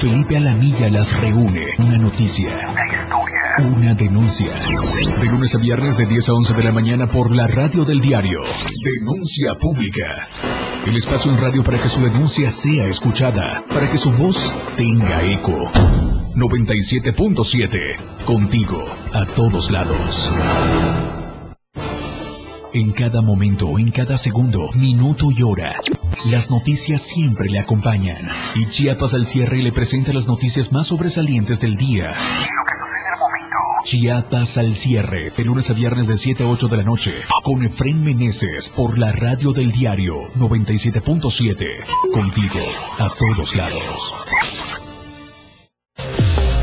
[0.00, 1.66] Felipe Alamilla las reúne.
[1.78, 2.56] Una noticia.
[3.58, 4.50] Una denuncia.
[5.20, 8.00] De lunes a viernes de 10 a 11 de la mañana por la radio del
[8.00, 8.38] diario.
[8.82, 10.06] Denuncia pública.
[10.86, 13.62] El espacio en radio para que su denuncia sea escuchada.
[13.68, 15.52] Para que su voz tenga eco.
[16.34, 18.24] 97.7.
[18.24, 18.82] Contigo.
[19.12, 20.32] A todos lados.
[22.72, 25.72] En cada momento, en cada segundo, minuto y hora,
[26.26, 28.28] las noticias siempre le acompañan.
[28.54, 32.12] Y Chiapas al cierre le presenta las noticias más sobresalientes del día.
[33.84, 37.64] Chiapas al cierre, de lunes a viernes de 7 a 8 de la noche, con
[37.64, 41.66] Efren Meneses por la radio del diario 97.7.
[42.12, 42.60] Contigo,
[42.98, 44.14] a todos lados.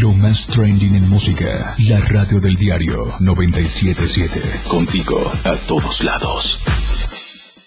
[0.00, 1.74] Lo más trending en música.
[1.86, 4.40] La radio del diario 977.
[4.68, 6.60] Contigo a todos lados.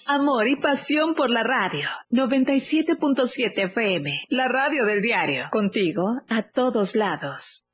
[0.06, 1.88] Amor y pasión por la radio.
[2.10, 4.26] 97.7 FM.
[4.28, 5.46] La radio del diario.
[5.50, 7.66] Contigo a todos lados.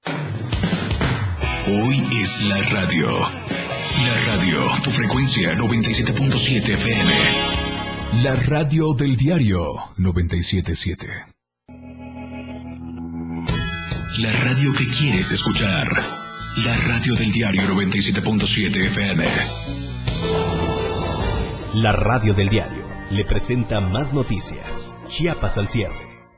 [1.66, 3.08] Hoy es la radio.
[3.18, 8.22] La radio, tu frecuencia 97.7 FM.
[8.22, 11.33] La radio del diario 977.
[14.22, 15.88] La radio que quieres escuchar.
[16.64, 19.24] La radio del diario 97.7 FM.
[21.74, 24.94] La radio del diario le presenta más noticias.
[25.08, 25.96] Chiapas al cierre.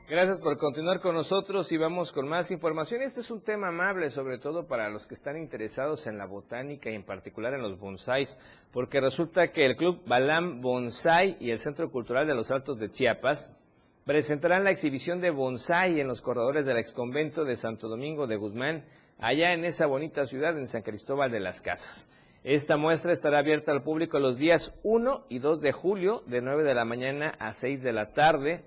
[0.09, 3.03] Gracias por continuar con nosotros y vamos con más información.
[3.03, 6.89] Este es un tema amable, sobre todo para los que están interesados en la botánica
[6.89, 8.39] y en particular en los bonsáis,
[8.71, 12.89] porque resulta que el Club Balam Bonsai y el Centro Cultural de los Altos de
[12.89, 13.53] Chiapas
[14.07, 18.85] presentarán la exhibición de bonsai en los corredores del exconvento de Santo Domingo de Guzmán,
[19.19, 22.09] allá en esa bonita ciudad, en San Cristóbal de las Casas.
[22.45, 26.63] Esta muestra estará abierta al público los días 1 y 2 de julio, de 9
[26.63, 28.63] de la mañana a 6 de la tarde,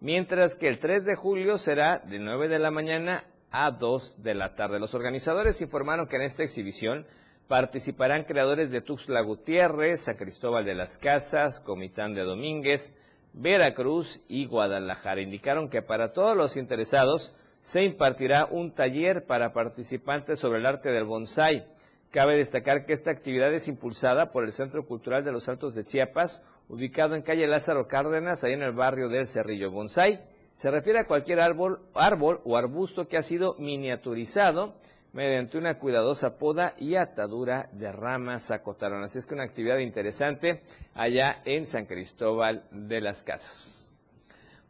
[0.00, 4.34] mientras que el 3 de julio será de 9 de la mañana a 2 de
[4.34, 4.80] la tarde.
[4.80, 7.06] Los organizadores informaron que en esta exhibición
[7.46, 12.96] participarán creadores de Tuxtla Gutiérrez, San Cristóbal de las Casas, Comitán de Domínguez,
[13.32, 15.20] Veracruz y Guadalajara.
[15.20, 20.90] Indicaron que para todos los interesados se impartirá un taller para participantes sobre el arte
[20.90, 21.66] del bonsai.
[22.10, 25.84] Cabe destacar que esta actividad es impulsada por el Centro Cultural de los Altos de
[25.84, 29.70] Chiapas, ubicado en calle Lázaro Cárdenas, ahí en el barrio del Cerrillo.
[29.70, 30.18] Bonsai
[30.52, 34.74] se refiere a cualquier árbol, árbol o arbusto que ha sido miniaturizado
[35.12, 39.02] mediante una cuidadosa poda y atadura de ramas acotaron.
[39.02, 40.62] Así es que una actividad interesante
[40.94, 43.94] allá en San Cristóbal de las Casas.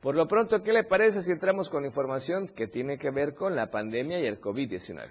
[0.00, 3.54] Por lo pronto, ¿qué le parece si entramos con información que tiene que ver con
[3.54, 5.08] la pandemia y el COVID-19?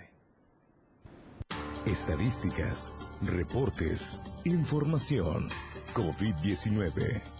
[1.86, 5.50] Estadísticas, reportes, información.
[5.94, 7.39] COVID-19.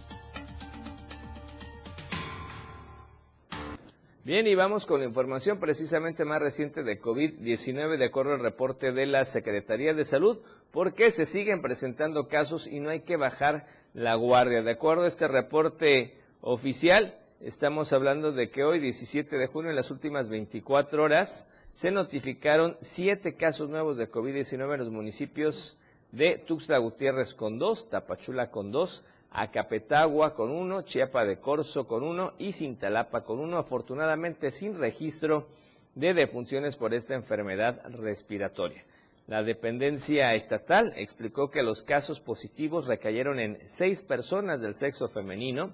[4.30, 8.91] Bien, y vamos con la información precisamente más reciente de COVID-19, de acuerdo al reporte
[8.91, 10.38] de la Secretaría de Salud,
[10.69, 13.65] porque se siguen presentando casos y no hay que bajar
[13.95, 14.61] la guardia.
[14.61, 19.75] De acuerdo a este reporte oficial, estamos hablando de que hoy, 17 de junio, en
[19.75, 25.80] las últimas 24 horas, se notificaron siete casos nuevos de COVID-19 en los municipios
[26.11, 32.03] de Tuxtla Gutiérrez con dos, Tapachula con dos, Acapetagua con uno, Chiapa de Corzo con
[32.03, 35.47] uno y Cintalapa con uno, afortunadamente sin registro
[35.95, 38.84] de defunciones por esta enfermedad respiratoria.
[39.27, 45.71] La dependencia estatal explicó que los casos positivos recayeron en seis personas del sexo femenino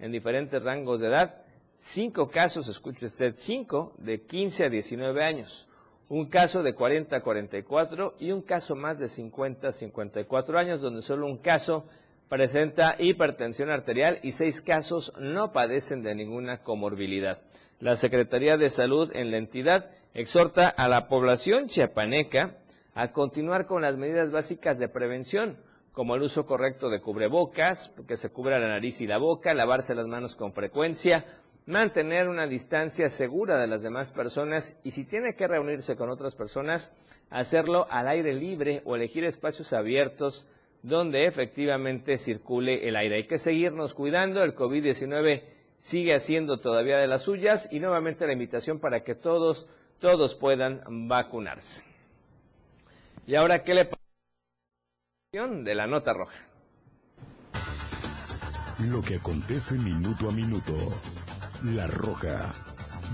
[0.00, 1.42] en diferentes rangos de edad,
[1.76, 5.68] cinco casos, escuche usted, cinco de 15 a 19 años,
[6.08, 10.80] un caso de 40 a 44 y un caso más de 50 a 54 años,
[10.80, 11.86] donde solo un caso
[12.28, 17.42] presenta hipertensión arterial y seis casos no padecen de ninguna comorbilidad.
[17.78, 22.56] La Secretaría de Salud en la entidad exhorta a la población chiapaneca
[22.94, 25.58] a continuar con las medidas básicas de prevención,
[25.92, 29.94] como el uso correcto de cubrebocas, que se cubra la nariz y la boca, lavarse
[29.94, 31.24] las manos con frecuencia,
[31.66, 36.34] mantener una distancia segura de las demás personas y si tiene que reunirse con otras
[36.34, 36.92] personas,
[37.28, 40.48] hacerlo al aire libre o elegir espacios abiertos
[40.86, 43.16] donde efectivamente circule el aire.
[43.16, 45.42] Hay que seguirnos cuidando, el COVID-19
[45.78, 49.66] sigue haciendo todavía de las suyas y nuevamente la invitación para que todos,
[49.98, 51.82] todos puedan vacunarse.
[53.26, 56.36] Y ahora, ¿qué le parece de la nota roja?
[58.78, 60.74] Lo que acontece minuto a minuto.
[61.64, 62.52] La roja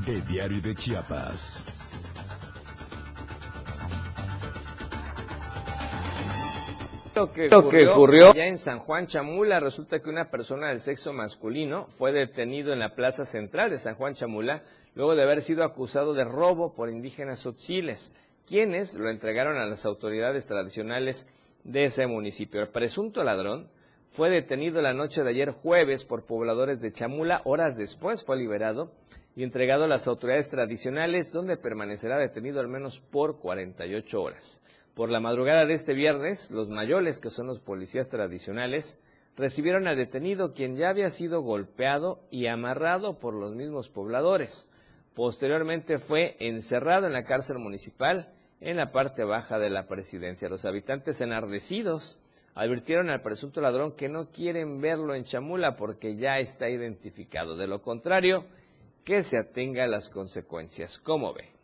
[0.05, 1.64] de Diario de Chiapas.
[7.15, 7.49] Lo que,
[7.89, 12.73] ocurrió, ya en San Juan Chamula, resulta que una persona del sexo masculino fue detenido
[12.73, 14.63] en la plaza central de San Juan Chamula
[14.95, 18.15] luego de haber sido acusado de robo por indígenas otziles,
[18.47, 21.29] quienes lo entregaron a las autoridades tradicionales
[21.65, 22.63] de ese municipio.
[22.63, 23.69] El presunto ladrón
[24.11, 28.91] fue detenido la noche de ayer jueves por pobladores de Chamula, horas después fue liberado
[29.37, 34.63] y entregado a las autoridades tradicionales, donde permanecerá detenido al menos por 48 horas.
[34.95, 39.01] Por la madrugada de este viernes, los mayoles, que son los policías tradicionales,
[39.36, 44.70] recibieron al detenido quien ya había sido golpeado y amarrado por los mismos pobladores.
[45.14, 50.51] Posteriormente fue encerrado en la cárcel municipal en la parte baja de la presidencia.
[50.51, 52.20] Los habitantes enardecidos
[52.55, 57.57] advirtieron al presunto ladrón que no quieren verlo en Chamula porque ya está identificado.
[57.57, 58.45] De lo contrario,
[59.05, 60.99] que se atenga a las consecuencias.
[60.99, 61.62] ¿Cómo ve?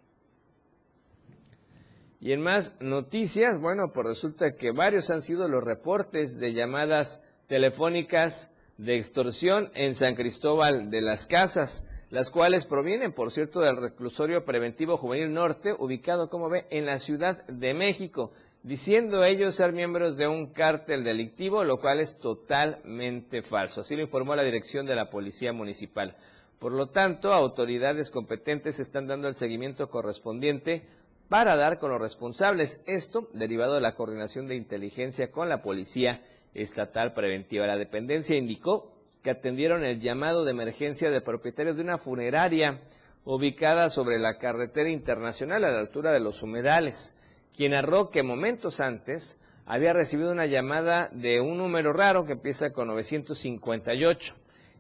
[2.21, 7.25] Y en más noticias, bueno, pues resulta que varios han sido los reportes de llamadas
[7.47, 13.77] telefónicas de extorsión en San Cristóbal de las Casas, las cuales provienen, por cierto, del
[13.77, 19.73] reclusorio preventivo juvenil norte, ubicado, como ve, en la Ciudad de México, diciendo ellos ser
[19.73, 23.83] miembros de un cártel delictivo, lo cual es totalmente falso.
[23.83, 26.17] Así lo informó la dirección de la Policía Municipal.
[26.59, 30.83] Por lo tanto, autoridades competentes están dando el seguimiento correspondiente
[31.29, 32.83] para dar con los responsables.
[32.87, 36.23] Esto derivado de la coordinación de inteligencia con la Policía
[36.55, 37.67] Estatal Preventiva.
[37.67, 42.81] La dependencia indicó que atendieron el llamado de emergencia de propietarios de una funeraria
[43.25, 47.17] ubicada sobre la carretera internacional a la altura de los humedales,
[47.55, 52.73] quien narró que momentos antes había recibido una llamada de un número raro que empieza
[52.73, 54.35] con 958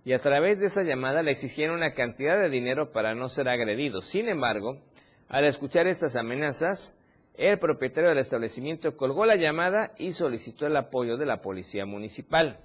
[0.04, 3.50] y a través de esa llamada le exigieron una cantidad de dinero para no ser
[3.50, 4.00] agredido.
[4.00, 4.80] Sin embargo,
[5.28, 6.96] al escuchar estas amenazas,
[7.34, 12.58] el propietario del establecimiento colgó la llamada y solicitó el apoyo de la policía municipal.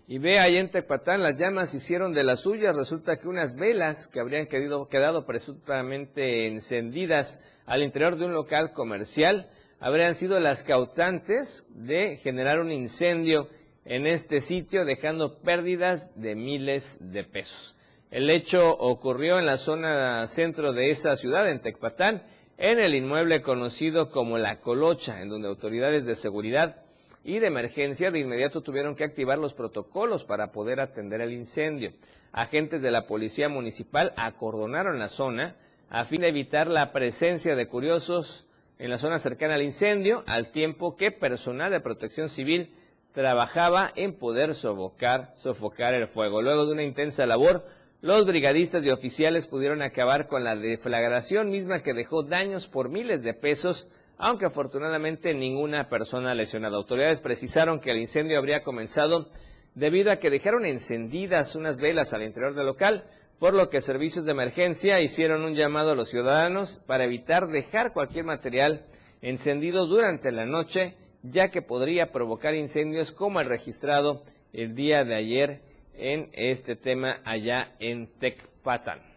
[0.09, 2.77] Y ve ahí en Tecpatán, las llamas hicieron de las suyas.
[2.77, 9.51] Resulta que unas velas que habrían quedado, presuntamente encendidas al interior de un local comercial
[9.81, 13.49] habrían sido las cautantes de generar un incendio
[13.85, 17.77] en este sitio, dejando pérdidas de miles de pesos.
[18.13, 22.23] El hecho ocurrió en la zona centro de esa ciudad, en Tecpatán,
[22.59, 26.86] en el inmueble conocido como La Colocha, en donde autoridades de seguridad
[27.27, 31.93] y de emergencia de inmediato tuvieron que activar los protocolos para poder atender el incendio.
[32.31, 35.57] Agentes de la Policía Municipal acordonaron la zona
[35.91, 38.47] a fin de evitar la presencia de curiosos
[38.79, 42.71] en la zona cercana al incendio, al tiempo que personal de protección civil
[43.11, 46.43] trabajaba en poder sofocar, sofocar el fuego.
[46.43, 47.65] Luego de una intensa labor,
[48.03, 53.25] los brigadistas y oficiales pudieron acabar con la deflagración misma que dejó daños por miles
[53.25, 53.89] de pesos,
[54.19, 56.77] aunque afortunadamente ninguna persona lesionada.
[56.77, 59.29] Autoridades precisaron que el incendio habría comenzado
[59.75, 63.05] debido a que dejaron encendidas unas velas al interior del local,
[63.39, 67.93] por lo que servicios de emergencia hicieron un llamado a los ciudadanos para evitar dejar
[67.93, 68.87] cualquier material
[69.21, 75.15] encendido durante la noche, ya que podría provocar incendios como el registrado el día de
[75.15, 75.61] ayer
[75.95, 79.16] en este tema allá en Tecpatán.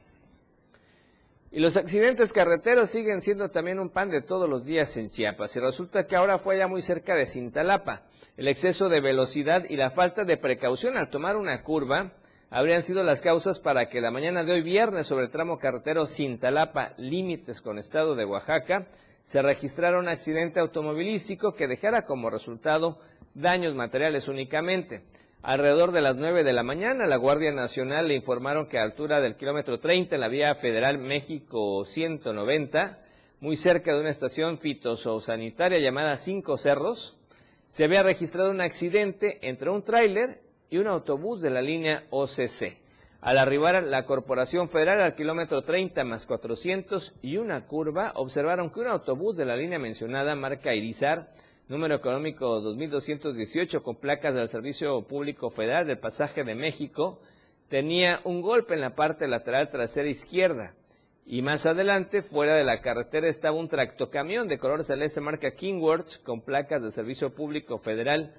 [1.52, 5.56] Y los accidentes carreteros siguen siendo también un pan de todos los días en Chiapas.
[5.56, 8.04] Y resulta que ahora fue ya muy cerca de Cintalapa.
[8.38, 12.14] El exceso de velocidad y la falta de precaución al tomar una curva
[12.52, 16.06] habrían sido las causas para que la mañana de hoy viernes sobre el tramo carretero
[16.06, 18.88] Cintalapa, límites con estado de Oaxaca,
[19.24, 23.00] se registrara un accidente automovilístico que dejara como resultado
[23.34, 25.04] daños materiales únicamente.
[25.42, 29.22] Alrededor de las 9 de la mañana, la Guardia Nacional le informaron que a altura
[29.22, 33.00] del kilómetro 30 en la vía federal México 190,
[33.40, 37.18] muy cerca de una estación fitosanitaria llamada Cinco Cerros,
[37.70, 42.78] se había registrado un accidente entre un tráiler y un autobús de la línea OCC.
[43.22, 48.82] Al arribar la Corporación Federal al kilómetro 30 más 400 y una curva, observaron que
[48.82, 51.32] un autobús de la línea mencionada, marca Irizar,
[51.70, 57.22] número económico 2218 con placas del Servicio Público Federal del Pasaje de México,
[57.68, 60.74] tenía un golpe en la parte lateral trasera izquierda.
[61.28, 66.24] Y más adelante, fuera de la carretera, estaba un tractocamión de color celeste marca Kingworth
[66.24, 68.34] con placas del Servicio Público Federal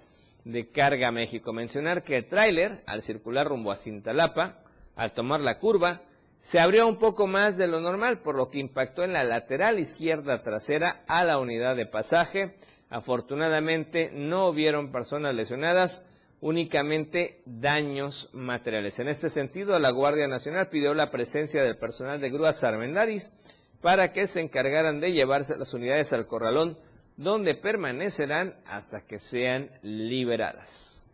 [0.45, 1.53] de Carga México.
[1.53, 4.65] Mencionar que el tráiler, al circular rumbo a Cintalapa,
[4.97, 6.03] al tomar la curva,
[6.41, 9.79] se abrió un poco más de lo normal, por lo que impactó en la lateral
[9.79, 12.57] izquierda trasera a la unidad de pasaje.
[12.91, 16.05] Afortunadamente no hubieron personas lesionadas,
[16.41, 18.99] únicamente daños materiales.
[18.99, 23.33] En este sentido, la Guardia Nacional pidió la presencia del personal de grúas Armendaris
[23.81, 26.79] para que se encargaran de llevarse las unidades al corralón
[27.17, 31.05] donde permanecerán hasta que sean liberadas.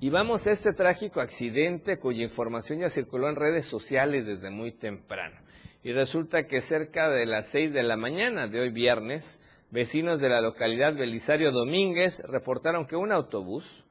[0.00, 4.72] Y vamos a este trágico accidente cuya información ya circuló en redes sociales desde muy
[4.72, 5.36] temprano.
[5.84, 9.40] Y resulta que cerca de las 6 de la mañana de hoy viernes,
[9.72, 13.84] vecinos de la localidad Belisario Domínguez reportaron que un autobús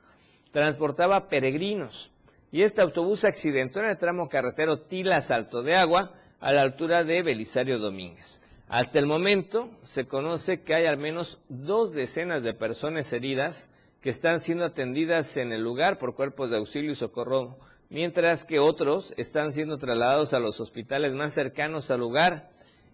[0.51, 2.11] transportaba peregrinos
[2.51, 7.03] y este autobús accidentó en el tramo carretero Tila Salto de Agua a la altura
[7.03, 8.43] de Belisario Domínguez.
[8.67, 13.71] Hasta el momento se conoce que hay al menos dos decenas de personas heridas
[14.01, 17.57] que están siendo atendidas en el lugar por cuerpos de auxilio y socorro,
[17.89, 22.49] mientras que otros están siendo trasladados a los hospitales más cercanos al lugar,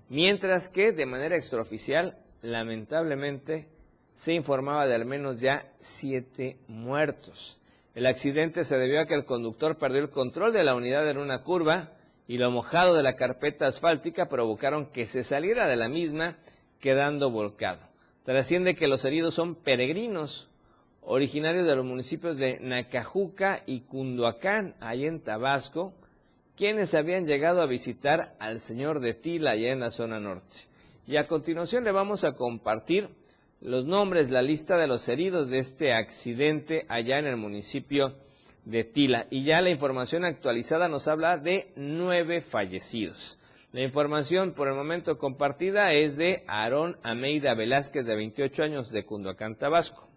[0.09, 2.17] mientras que de manera extraoficial,
[2.48, 3.68] lamentablemente,
[4.14, 7.60] se informaba de al menos ya siete muertos.
[7.93, 11.18] El accidente se debió a que el conductor perdió el control de la unidad en
[11.18, 11.91] una curva,
[12.28, 16.38] y lo mojado de la carpeta asfáltica provocaron que se saliera de la misma
[16.80, 17.88] quedando volcado.
[18.24, 20.50] Trasciende que los heridos son peregrinos
[21.02, 25.93] originarios de los municipios de Nacajuca y Cunduacán, ahí en Tabasco,
[26.56, 30.56] quienes habían llegado a visitar al señor de Tila, allá en la zona norte.
[31.08, 33.08] Y a continuación le vamos a compartir
[33.62, 38.14] los nombres, la lista de los heridos de este accidente allá en el municipio
[38.66, 39.26] de Tila.
[39.30, 43.39] Y ya la información actualizada nos habla de nueve fallecidos.
[43.72, 49.05] La información por el momento compartida es de Aarón Ameida Velázquez, de 28 años, de
[49.05, 50.10] Cunduacán, Tabasco.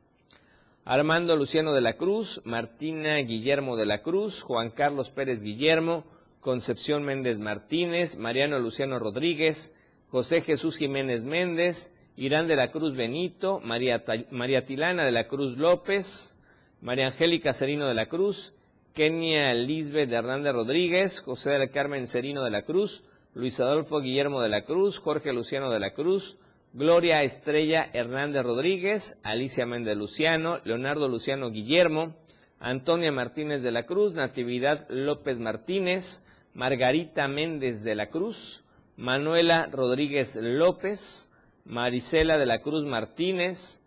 [0.84, 6.04] Armando Luciano de la Cruz, Martina Guillermo de la Cruz, Juan Carlos Pérez Guillermo,
[6.40, 9.72] Concepción Méndez Martínez, Mariano Luciano Rodríguez,
[10.10, 15.56] José Jesús Jiménez Méndez, Irán de la Cruz Benito, María, María Tilana de la Cruz
[15.56, 16.38] López,
[16.80, 18.54] María Angélica Serino de la Cruz,
[18.92, 23.04] Kenia Lisbeth Hernández Rodríguez, José del Carmen Serino de la Cruz,
[23.34, 26.38] Luis Adolfo Guillermo de la Cruz, Jorge Luciano de la Cruz,
[26.72, 32.16] Gloria Estrella Hernández Rodríguez, Alicia Méndez Luciano, Leonardo Luciano Guillermo,
[32.58, 38.64] Antonia Martínez de la Cruz, Natividad López Martínez, Margarita Méndez de la Cruz,
[39.00, 41.32] Manuela Rodríguez López,
[41.64, 43.80] Marisela de la Cruz Martínez,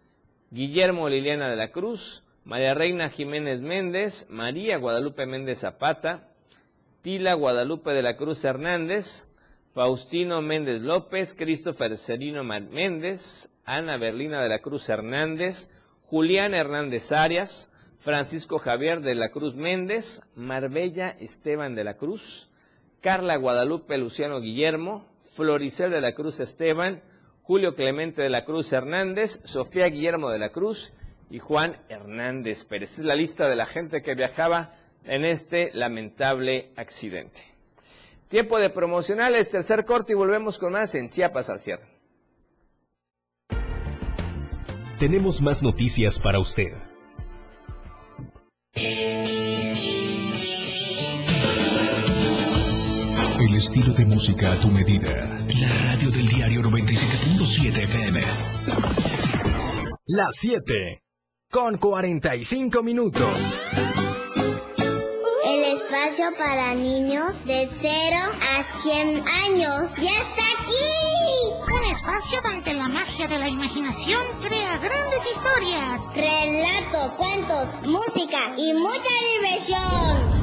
[0.50, 6.32] Guillermo Liliana de la Cruz, María Reina Jiménez Méndez, María Guadalupe Méndez Zapata,
[7.04, 9.28] Tila Guadalupe de la Cruz Hernández,
[9.72, 15.70] Faustino Méndez López, Christopher Serino Méndez, Ana Berlina de la Cruz Hernández,
[16.06, 22.50] Julián Hernández Arias, Francisco Javier de la Cruz Méndez, Marbella Esteban de la Cruz,
[23.04, 27.04] Carla Guadalupe Luciano Guillermo, Floricel de la Cruz Esteban,
[27.42, 30.94] Julio Clemente de la Cruz Hernández, Sofía Guillermo de la Cruz
[31.30, 33.00] y Juan Hernández Pérez.
[33.00, 37.42] Es la lista de la gente que viajaba en este lamentable accidente.
[38.30, 41.86] Tiempo de promocionales, tercer corte y volvemos con más en Chiapas al cierre.
[44.98, 46.72] Tenemos más noticias para usted.
[53.46, 55.38] El estilo de música a tu medida.
[55.60, 58.22] La radio del diario 97.7 FM.
[60.06, 61.04] Las 7.
[61.52, 63.60] Con 45 minutos.
[65.44, 68.16] El espacio para niños de 0
[68.56, 71.68] a 100 años ya está aquí.
[71.68, 76.08] Un espacio donde la magia de la imaginación crea grandes historias.
[76.16, 80.43] Relatos, cuentos, música y mucha diversión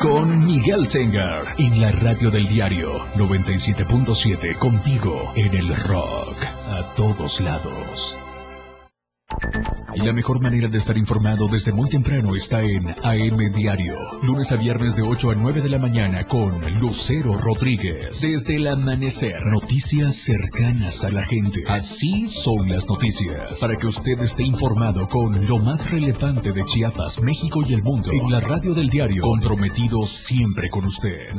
[0.00, 7.40] con Miguel Sengar en la radio del diario 97.7 contigo en el rock a todos
[7.40, 8.16] lados.
[9.96, 13.96] La mejor manera de estar informado desde muy temprano está en AM Diario.
[14.22, 18.20] Lunes a viernes de 8 a 9 de la mañana con Lucero Rodríguez.
[18.20, 19.44] Desde el amanecer.
[19.46, 21.64] Noticias cercanas a la gente.
[21.66, 23.60] Así son las noticias.
[23.60, 28.12] Para que usted esté informado con lo más relevante de Chiapas, México y el mundo.
[28.12, 29.22] En la radio del diario.
[29.22, 31.34] Comprometido siempre con usted.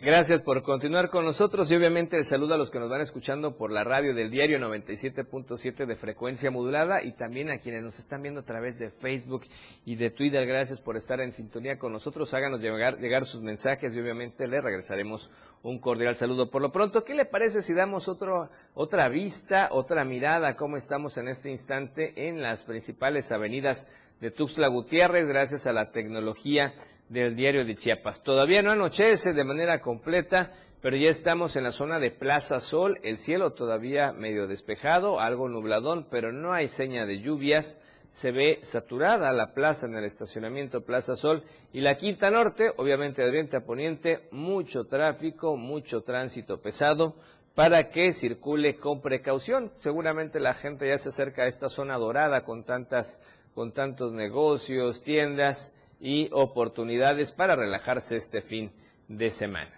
[0.00, 3.56] Gracias por continuar con nosotros y obviamente el saludo a los que nos van escuchando
[3.56, 8.22] por la radio del diario 97.7 de frecuencia modulada y también a quienes nos están
[8.22, 9.42] viendo a través de Facebook
[9.84, 10.46] y de Twitter.
[10.46, 12.32] Gracias por estar en sintonía con nosotros.
[12.34, 15.30] Háganos llegar, llegar sus mensajes y obviamente le regresaremos
[15.62, 16.50] un cordial saludo.
[16.50, 20.76] Por lo pronto, ¿qué le parece si damos otro, otra vista, otra mirada a cómo
[20.76, 23.86] estamos en este instante en las principales avenidas
[24.20, 26.72] de Tuxtla Gutiérrez gracias a la tecnología
[27.08, 28.22] del diario de Chiapas?
[28.22, 30.52] Todavía no anochece de manera completa
[30.86, 35.48] pero ya estamos en la zona de Plaza Sol, el cielo todavía medio despejado, algo
[35.48, 40.84] nubladón, pero no hay seña de lluvias, se ve saturada la plaza en el estacionamiento
[40.84, 41.42] Plaza Sol
[41.72, 47.16] y la Quinta Norte, obviamente de oriente a poniente, mucho tráfico, mucho tránsito pesado
[47.56, 49.72] para que circule con precaución.
[49.74, 53.20] Seguramente la gente ya se acerca a esta zona dorada con tantas
[53.54, 58.70] con tantos negocios, tiendas y oportunidades para relajarse este fin
[59.08, 59.72] de semana.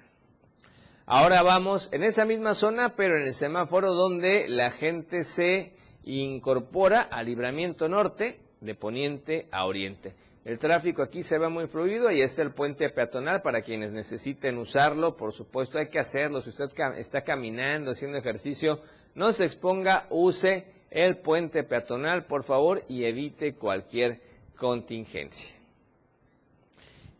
[1.07, 5.73] Ahora vamos en esa misma zona, pero en el semáforo donde la gente se
[6.05, 10.15] incorpora al libramiento norte de poniente a oriente.
[10.45, 14.57] El tráfico aquí se va muy fluido y está el puente peatonal para quienes necesiten
[14.57, 15.17] usarlo.
[15.17, 16.41] Por supuesto, hay que hacerlo.
[16.41, 18.81] Si usted está caminando, haciendo ejercicio,
[19.15, 24.21] no se exponga, use el puente peatonal, por favor, y evite cualquier
[24.57, 25.58] contingencia.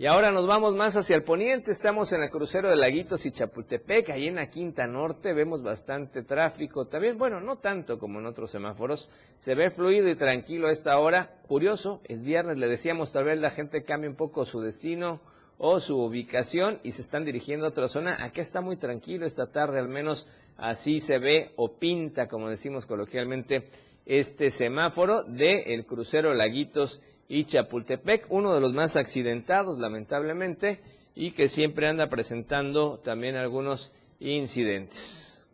[0.01, 3.33] Y ahora nos vamos más hacia el poniente, estamos en el crucero de Laguitos y
[3.33, 5.35] Chapultepec, ahí en la Quinta Norte.
[5.35, 10.15] Vemos bastante tráfico, también, bueno, no tanto como en otros semáforos, se ve fluido y
[10.15, 14.15] tranquilo a esta hora, curioso, es viernes, le decíamos, tal vez la gente cambie un
[14.15, 15.21] poco su destino
[15.59, 19.51] o su ubicación y se están dirigiendo a otra zona, aquí está muy tranquilo esta
[19.51, 20.29] tarde, al menos
[20.59, 23.69] así se ve o pinta, como decimos coloquialmente,
[24.09, 30.81] este semáforo del el crucero Laguitos y Chapultepec, uno de los más accidentados lamentablemente
[31.15, 35.47] y que siempre anda presentando también algunos incidentes.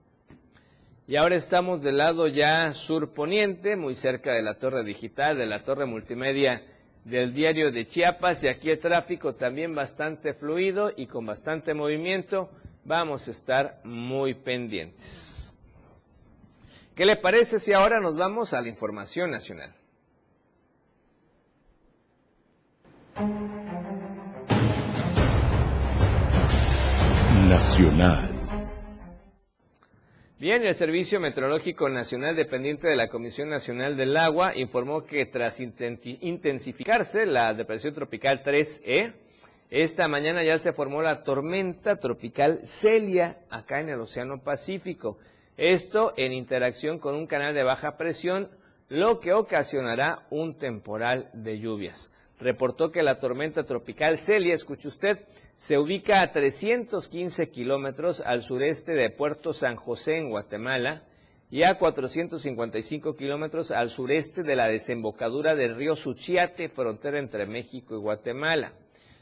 [1.09, 5.64] Y ahora estamos del lado ya surponiente, muy cerca de la torre digital, de la
[5.64, 6.62] torre multimedia
[7.05, 12.50] del diario de Chiapas y aquí el tráfico también bastante fluido y con bastante movimiento
[12.84, 15.53] vamos a estar muy pendientes.
[16.95, 19.74] ¿Qué le parece si ahora nos vamos a la información nacional?
[27.49, 28.30] Nacional.
[30.38, 35.59] Bien, el Servicio Meteorológico Nacional, dependiente de la Comisión Nacional del Agua, informó que tras
[35.59, 39.14] intensificarse la depresión tropical 3E,
[39.68, 45.18] esta mañana ya se formó la tormenta tropical Celia acá en el Océano Pacífico.
[45.57, 48.50] Esto en interacción con un canal de baja presión,
[48.88, 55.26] lo que ocasionará un temporal de lluvias reportó que la tormenta tropical Celia, escuche usted,
[55.57, 61.05] se ubica a 315 kilómetros al sureste de Puerto San José en Guatemala
[61.50, 67.94] y a 455 kilómetros al sureste de la desembocadura del río Suchiate, frontera entre México
[67.94, 68.72] y Guatemala.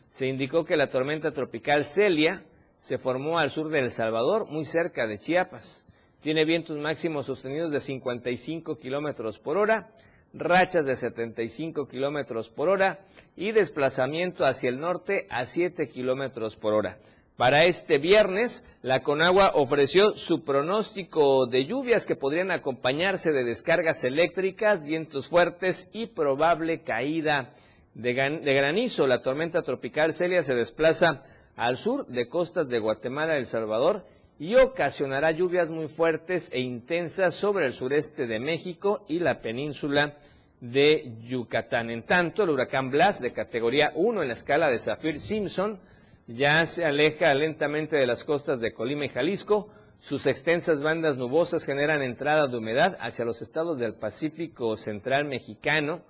[0.09, 2.45] Se indicó que la tormenta tropical Celia
[2.77, 5.87] se formó al sur de El Salvador, muy cerca de Chiapas.
[6.23, 9.91] Tiene vientos máximos sostenidos de 55 kilómetros por hora
[10.35, 13.01] rachas de 75 kilómetros por hora
[13.37, 16.99] y desplazamiento hacia el norte a 7 kilómetros por hora.
[17.37, 24.05] Para este viernes, la Conagua ofreció su pronóstico de lluvias que podrían acompañarse de descargas
[24.05, 27.53] eléctricas, vientos fuertes y probable caída
[27.95, 29.07] de, granizo.
[29.07, 31.23] La tormenta tropical Celia se desplaza
[31.57, 34.05] al sur de costas de Guatemala, El Salvador
[34.43, 40.17] y ocasionará lluvias muy fuertes e intensas sobre el sureste de México y la península
[40.61, 41.91] de Yucatán.
[41.91, 45.79] En tanto, el huracán Blas, de categoría 1 en la escala de Zafir-Simpson,
[46.27, 49.69] ya se aleja lentamente de las costas de Colima y Jalisco.
[50.01, 56.03] Sus extensas bandas nubosas generan entrada de humedad hacia los estados del Pacífico Central mexicano,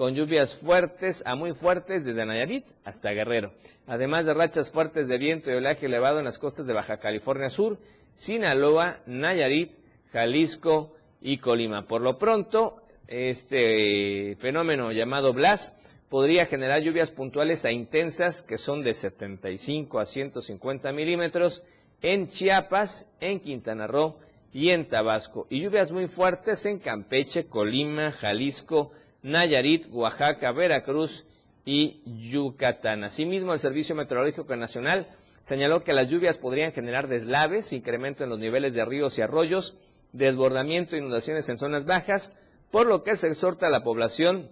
[0.00, 3.52] con lluvias fuertes a muy fuertes desde Nayarit hasta Guerrero,
[3.86, 7.50] además de rachas fuertes de viento y oleaje elevado en las costas de Baja California
[7.50, 7.78] Sur,
[8.14, 9.72] Sinaloa, Nayarit,
[10.10, 11.86] Jalisco y Colima.
[11.86, 15.76] Por lo pronto, este fenómeno llamado Blas
[16.08, 21.62] podría generar lluvias puntuales a intensas que son de 75 a 150 milímetros
[22.00, 24.16] en Chiapas, en Quintana Roo
[24.50, 28.92] y en Tabasco, y lluvias muy fuertes en Campeche, Colima, Jalisco,
[29.22, 31.26] Nayarit, Oaxaca, Veracruz
[31.64, 33.04] y Yucatán.
[33.04, 35.08] Asimismo, el Servicio Meteorológico Nacional
[35.42, 39.78] señaló que las lluvias podrían generar deslaves, incremento en los niveles de ríos y arroyos,
[40.12, 42.34] desbordamiento e inundaciones en zonas bajas,
[42.70, 44.50] por lo que se exhorta a la población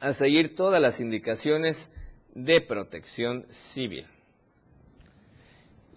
[0.00, 1.92] a seguir todas las indicaciones
[2.34, 4.06] de protección civil.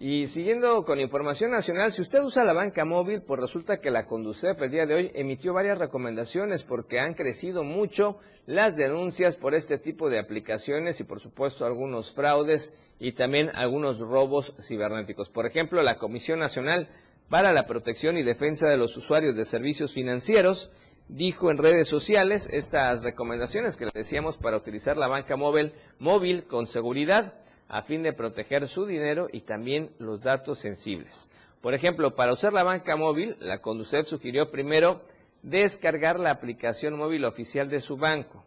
[0.02, 4.06] Y siguiendo con información nacional, si usted usa la banca móvil, pues resulta que la
[4.06, 9.54] Conducef el día de hoy emitió varias recomendaciones porque han crecido mucho las denuncias por
[9.54, 15.28] este tipo de aplicaciones y por supuesto algunos fraudes y también algunos robos cibernéticos.
[15.28, 16.88] Por ejemplo, la Comisión Nacional
[17.28, 20.70] para la Protección y Defensa de los Usuarios de Servicios Financieros
[21.08, 26.44] dijo en redes sociales estas recomendaciones que le decíamos para utilizar la banca móvil, móvil
[26.44, 27.34] con seguridad
[27.70, 31.30] a fin de proteger su dinero y también los datos sensibles.
[31.60, 35.02] Por ejemplo, para usar la banca móvil, la Conducef sugirió primero
[35.42, 38.44] descargar la aplicación móvil oficial de su banco.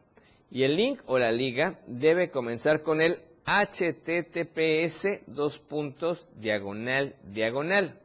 [0.51, 7.99] Y el link o la liga debe comenzar con el https dos puntos diagonal diagonal.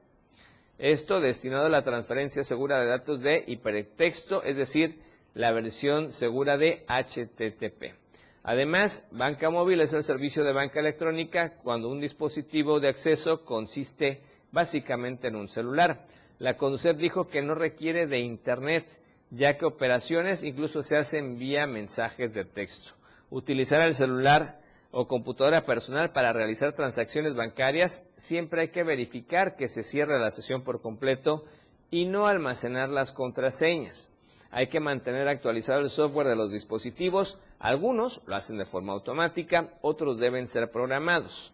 [0.79, 5.01] Esto destinado a la transferencia segura de datos de hipertexto, es decir,
[5.35, 7.95] la versión segura de HTTP.
[8.43, 14.23] Además, banca móvil es el servicio de banca electrónica cuando un dispositivo de acceso consiste
[14.53, 16.05] básicamente en un celular.
[16.39, 21.67] La Conducef dijo que no requiere de Internet, ya que operaciones incluso se hacen vía
[21.67, 22.93] mensajes de texto.
[23.31, 24.61] Utilizar el celular
[24.91, 30.31] o computadora personal para realizar transacciones bancarias, siempre hay que verificar que se cierre la
[30.31, 31.45] sesión por completo
[31.91, 34.15] y no almacenar las contraseñas.
[34.51, 37.39] Hay que mantener actualizado el software de los dispositivos.
[37.59, 41.53] Algunos lo hacen de forma automática, otros deben ser programados.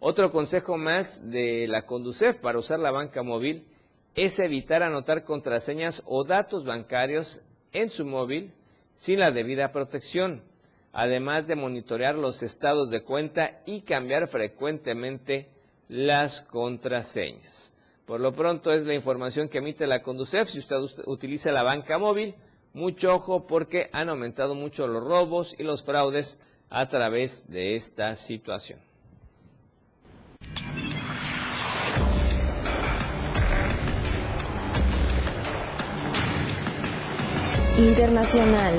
[0.00, 3.66] Otro consejo más de la Conducef para usar la banca móvil
[4.14, 8.52] es evitar anotar contraseñas o datos bancarios en su móvil
[8.94, 10.42] sin la debida protección,
[10.92, 15.48] además de monitorear los estados de cuenta y cambiar frecuentemente
[15.88, 17.74] las contraseñas.
[18.08, 20.48] Por lo pronto es la información que emite la Conducef.
[20.48, 22.34] Si usted utiliza la banca móvil,
[22.72, 26.40] mucho ojo porque han aumentado mucho los robos y los fraudes
[26.70, 28.80] a través de esta situación.
[37.76, 38.74] Internacional.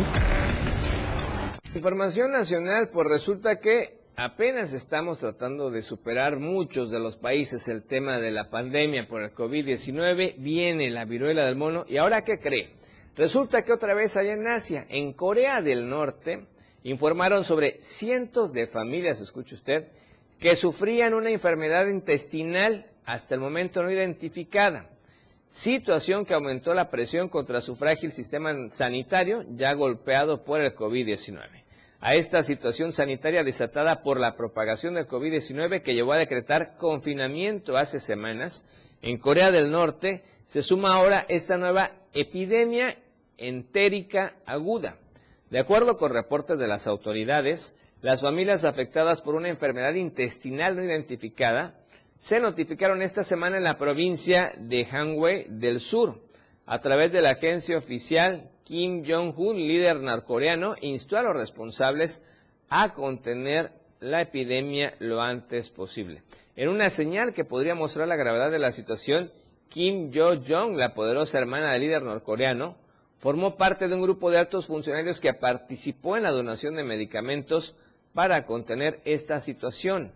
[1.75, 7.84] Información nacional, pues resulta que apenas estamos tratando de superar muchos de los países el
[7.84, 12.38] tema de la pandemia por el COVID-19, viene la viruela del mono y ahora ¿qué
[12.38, 12.76] cree?
[13.15, 16.47] Resulta que otra vez allá en Asia, en Corea del Norte,
[16.84, 19.88] informaron sobre cientos de familias, escuche usted,
[20.38, 24.89] que sufrían una enfermedad intestinal hasta el momento no identificada.
[25.47, 31.68] Situación que aumentó la presión contra su frágil sistema sanitario, ya golpeado por el COVID-19.
[32.02, 37.76] A esta situación sanitaria desatada por la propagación del COVID-19 que llevó a decretar confinamiento
[37.76, 38.66] hace semanas,
[39.02, 42.97] en Corea del Norte se suma ahora esta nueva epidemia
[43.38, 44.97] entérica aguda.
[45.50, 50.84] De acuerdo con reportes de las autoridades, las familias afectadas por una enfermedad intestinal no
[50.84, 51.82] identificada
[52.18, 56.22] se notificaron esta semana en la provincia de Hangwei del Sur.
[56.66, 62.24] A través de la agencia oficial, Kim Jong-un, líder norcoreano, instó a los responsables
[62.70, 66.22] a contener la epidemia lo antes posible.
[66.55, 69.32] En una señal que podría mostrar la gravedad de la situación,
[69.70, 72.78] Kim Yo-jong, la poderosa hermana del líder norcoreano,
[73.17, 77.76] formó parte de un grupo de altos funcionarios que participó en la donación de medicamentos
[78.13, 80.11] para contener esta situación.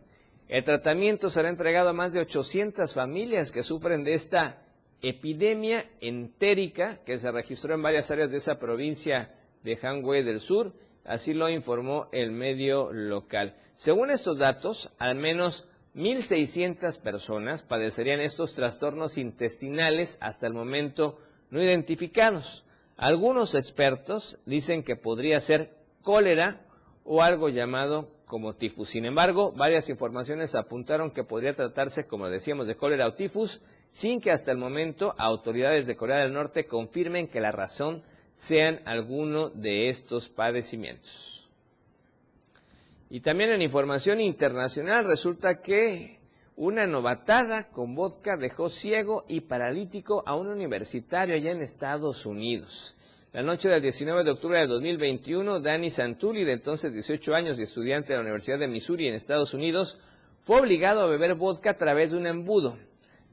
[0.47, 4.62] El tratamiento será entregado a más de 800 familias que sufren de esta
[5.03, 10.73] epidemia entérica que se registró en varias áreas de esa provincia de Hangwei del Sur,
[11.03, 13.55] así lo informó el medio local.
[13.75, 21.61] Según estos datos, al menos 1.600 personas padecerían estos trastornos intestinales hasta el momento no
[21.61, 22.65] identificados.
[22.95, 26.65] Algunos expertos dicen que podría ser cólera
[27.03, 28.89] o algo llamado como tifus.
[28.89, 34.21] Sin embargo, varias informaciones apuntaron que podría tratarse, como decíamos, de cólera o tifus, sin
[34.21, 38.03] que hasta el momento autoridades de Corea del Norte confirmen que la razón
[38.35, 41.49] sean alguno de estos padecimientos.
[43.09, 46.19] Y también en información internacional resulta que
[46.55, 52.97] una novatada con vodka dejó ciego y paralítico a un universitario allá en Estados Unidos.
[53.33, 57.63] La noche del 19 de octubre del 2021, Danny Santulli, de entonces 18 años y
[57.63, 59.99] estudiante de la Universidad de Missouri en Estados Unidos,
[60.41, 62.77] fue obligado a beber vodka a través de un embudo,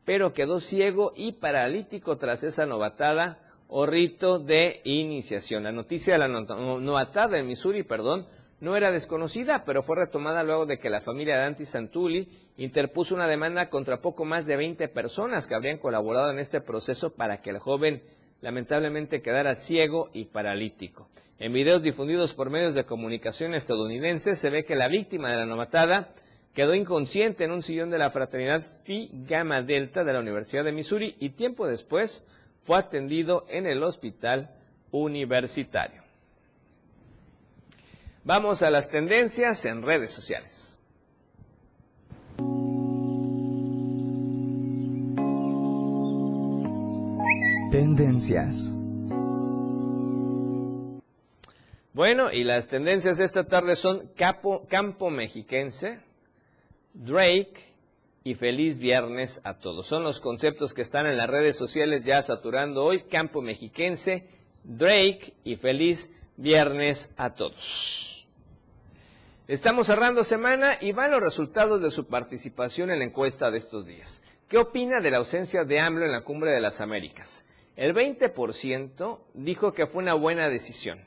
[0.06, 5.64] pero quedó ciego y paralítico tras esa novatada o rito de iniciación.
[5.64, 8.26] La noticia de la novatada en Missouri, perdón,
[8.60, 12.26] no era desconocida, pero fue retomada luego de que la familia de Danny Santulli
[12.56, 17.12] interpuso una demanda contra poco más de 20 personas que habrían colaborado en este proceso
[17.12, 18.02] para que el joven
[18.40, 21.08] lamentablemente quedara ciego y paralítico.
[21.38, 25.46] En videos difundidos por medios de comunicación estadounidenses se ve que la víctima de la
[25.46, 26.12] novatada
[26.54, 30.72] quedó inconsciente en un sillón de la fraternidad Phi Gamma Delta de la Universidad de
[30.72, 32.24] Missouri y tiempo después
[32.60, 34.50] fue atendido en el hospital
[34.90, 36.02] universitario.
[38.24, 40.82] Vamos a las tendencias en redes sociales.
[47.70, 48.74] Tendencias.
[51.92, 56.00] Bueno, y las tendencias esta tarde son Campo Mexiquense,
[56.94, 57.60] Drake
[58.24, 59.86] y Feliz Viernes a todos.
[59.86, 63.02] Son los conceptos que están en las redes sociales ya saturando hoy.
[63.02, 64.26] Campo Mexiquense,
[64.64, 68.26] Drake y Feliz Viernes a todos.
[69.46, 73.86] Estamos cerrando semana y van los resultados de su participación en la encuesta de estos
[73.86, 74.24] días.
[74.48, 77.46] ¿Qué opina de la ausencia de AMLO en la Cumbre de las Américas?
[77.76, 81.00] El 20% dijo que fue una buena decisión.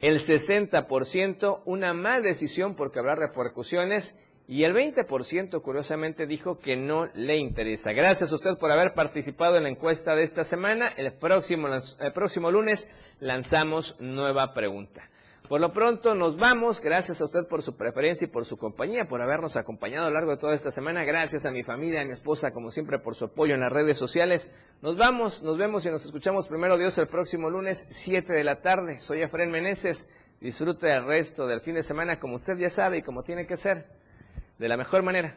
[0.00, 4.18] El 60% una mala decisión porque habrá repercusiones.
[4.46, 7.92] Y el 20% curiosamente dijo que no le interesa.
[7.92, 10.88] Gracias a usted por haber participado en la encuesta de esta semana.
[10.88, 12.90] El próximo, el próximo lunes
[13.20, 15.10] lanzamos nueva pregunta.
[15.46, 16.80] Por lo pronto nos vamos.
[16.80, 20.14] Gracias a usted por su preferencia y por su compañía, por habernos acompañado a lo
[20.14, 21.04] largo de toda esta semana.
[21.04, 23.96] Gracias a mi familia, a mi esposa, como siempre, por su apoyo en las redes
[23.96, 24.52] sociales.
[24.82, 28.60] Nos vamos, nos vemos y nos escuchamos primero Dios el próximo lunes, 7 de la
[28.60, 28.98] tarde.
[29.00, 30.10] Soy Efren Meneses.
[30.40, 33.56] Disfrute el resto del fin de semana como usted ya sabe y como tiene que
[33.56, 33.86] ser,
[34.58, 35.36] de la mejor manera.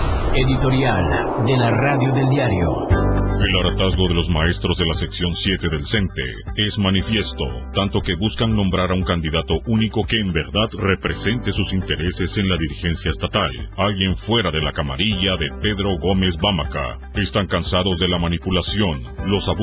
[0.33, 2.87] Editorial de la radio del diario.
[3.41, 6.23] El hartazgo de los maestros de la sección 7 del CENTE
[6.55, 11.73] es manifiesto, tanto que buscan nombrar a un candidato único que en verdad represente sus
[11.73, 17.11] intereses en la dirigencia estatal, alguien fuera de la camarilla de Pedro Gómez Bámaca.
[17.15, 19.61] Están cansados de la manipulación, los abusos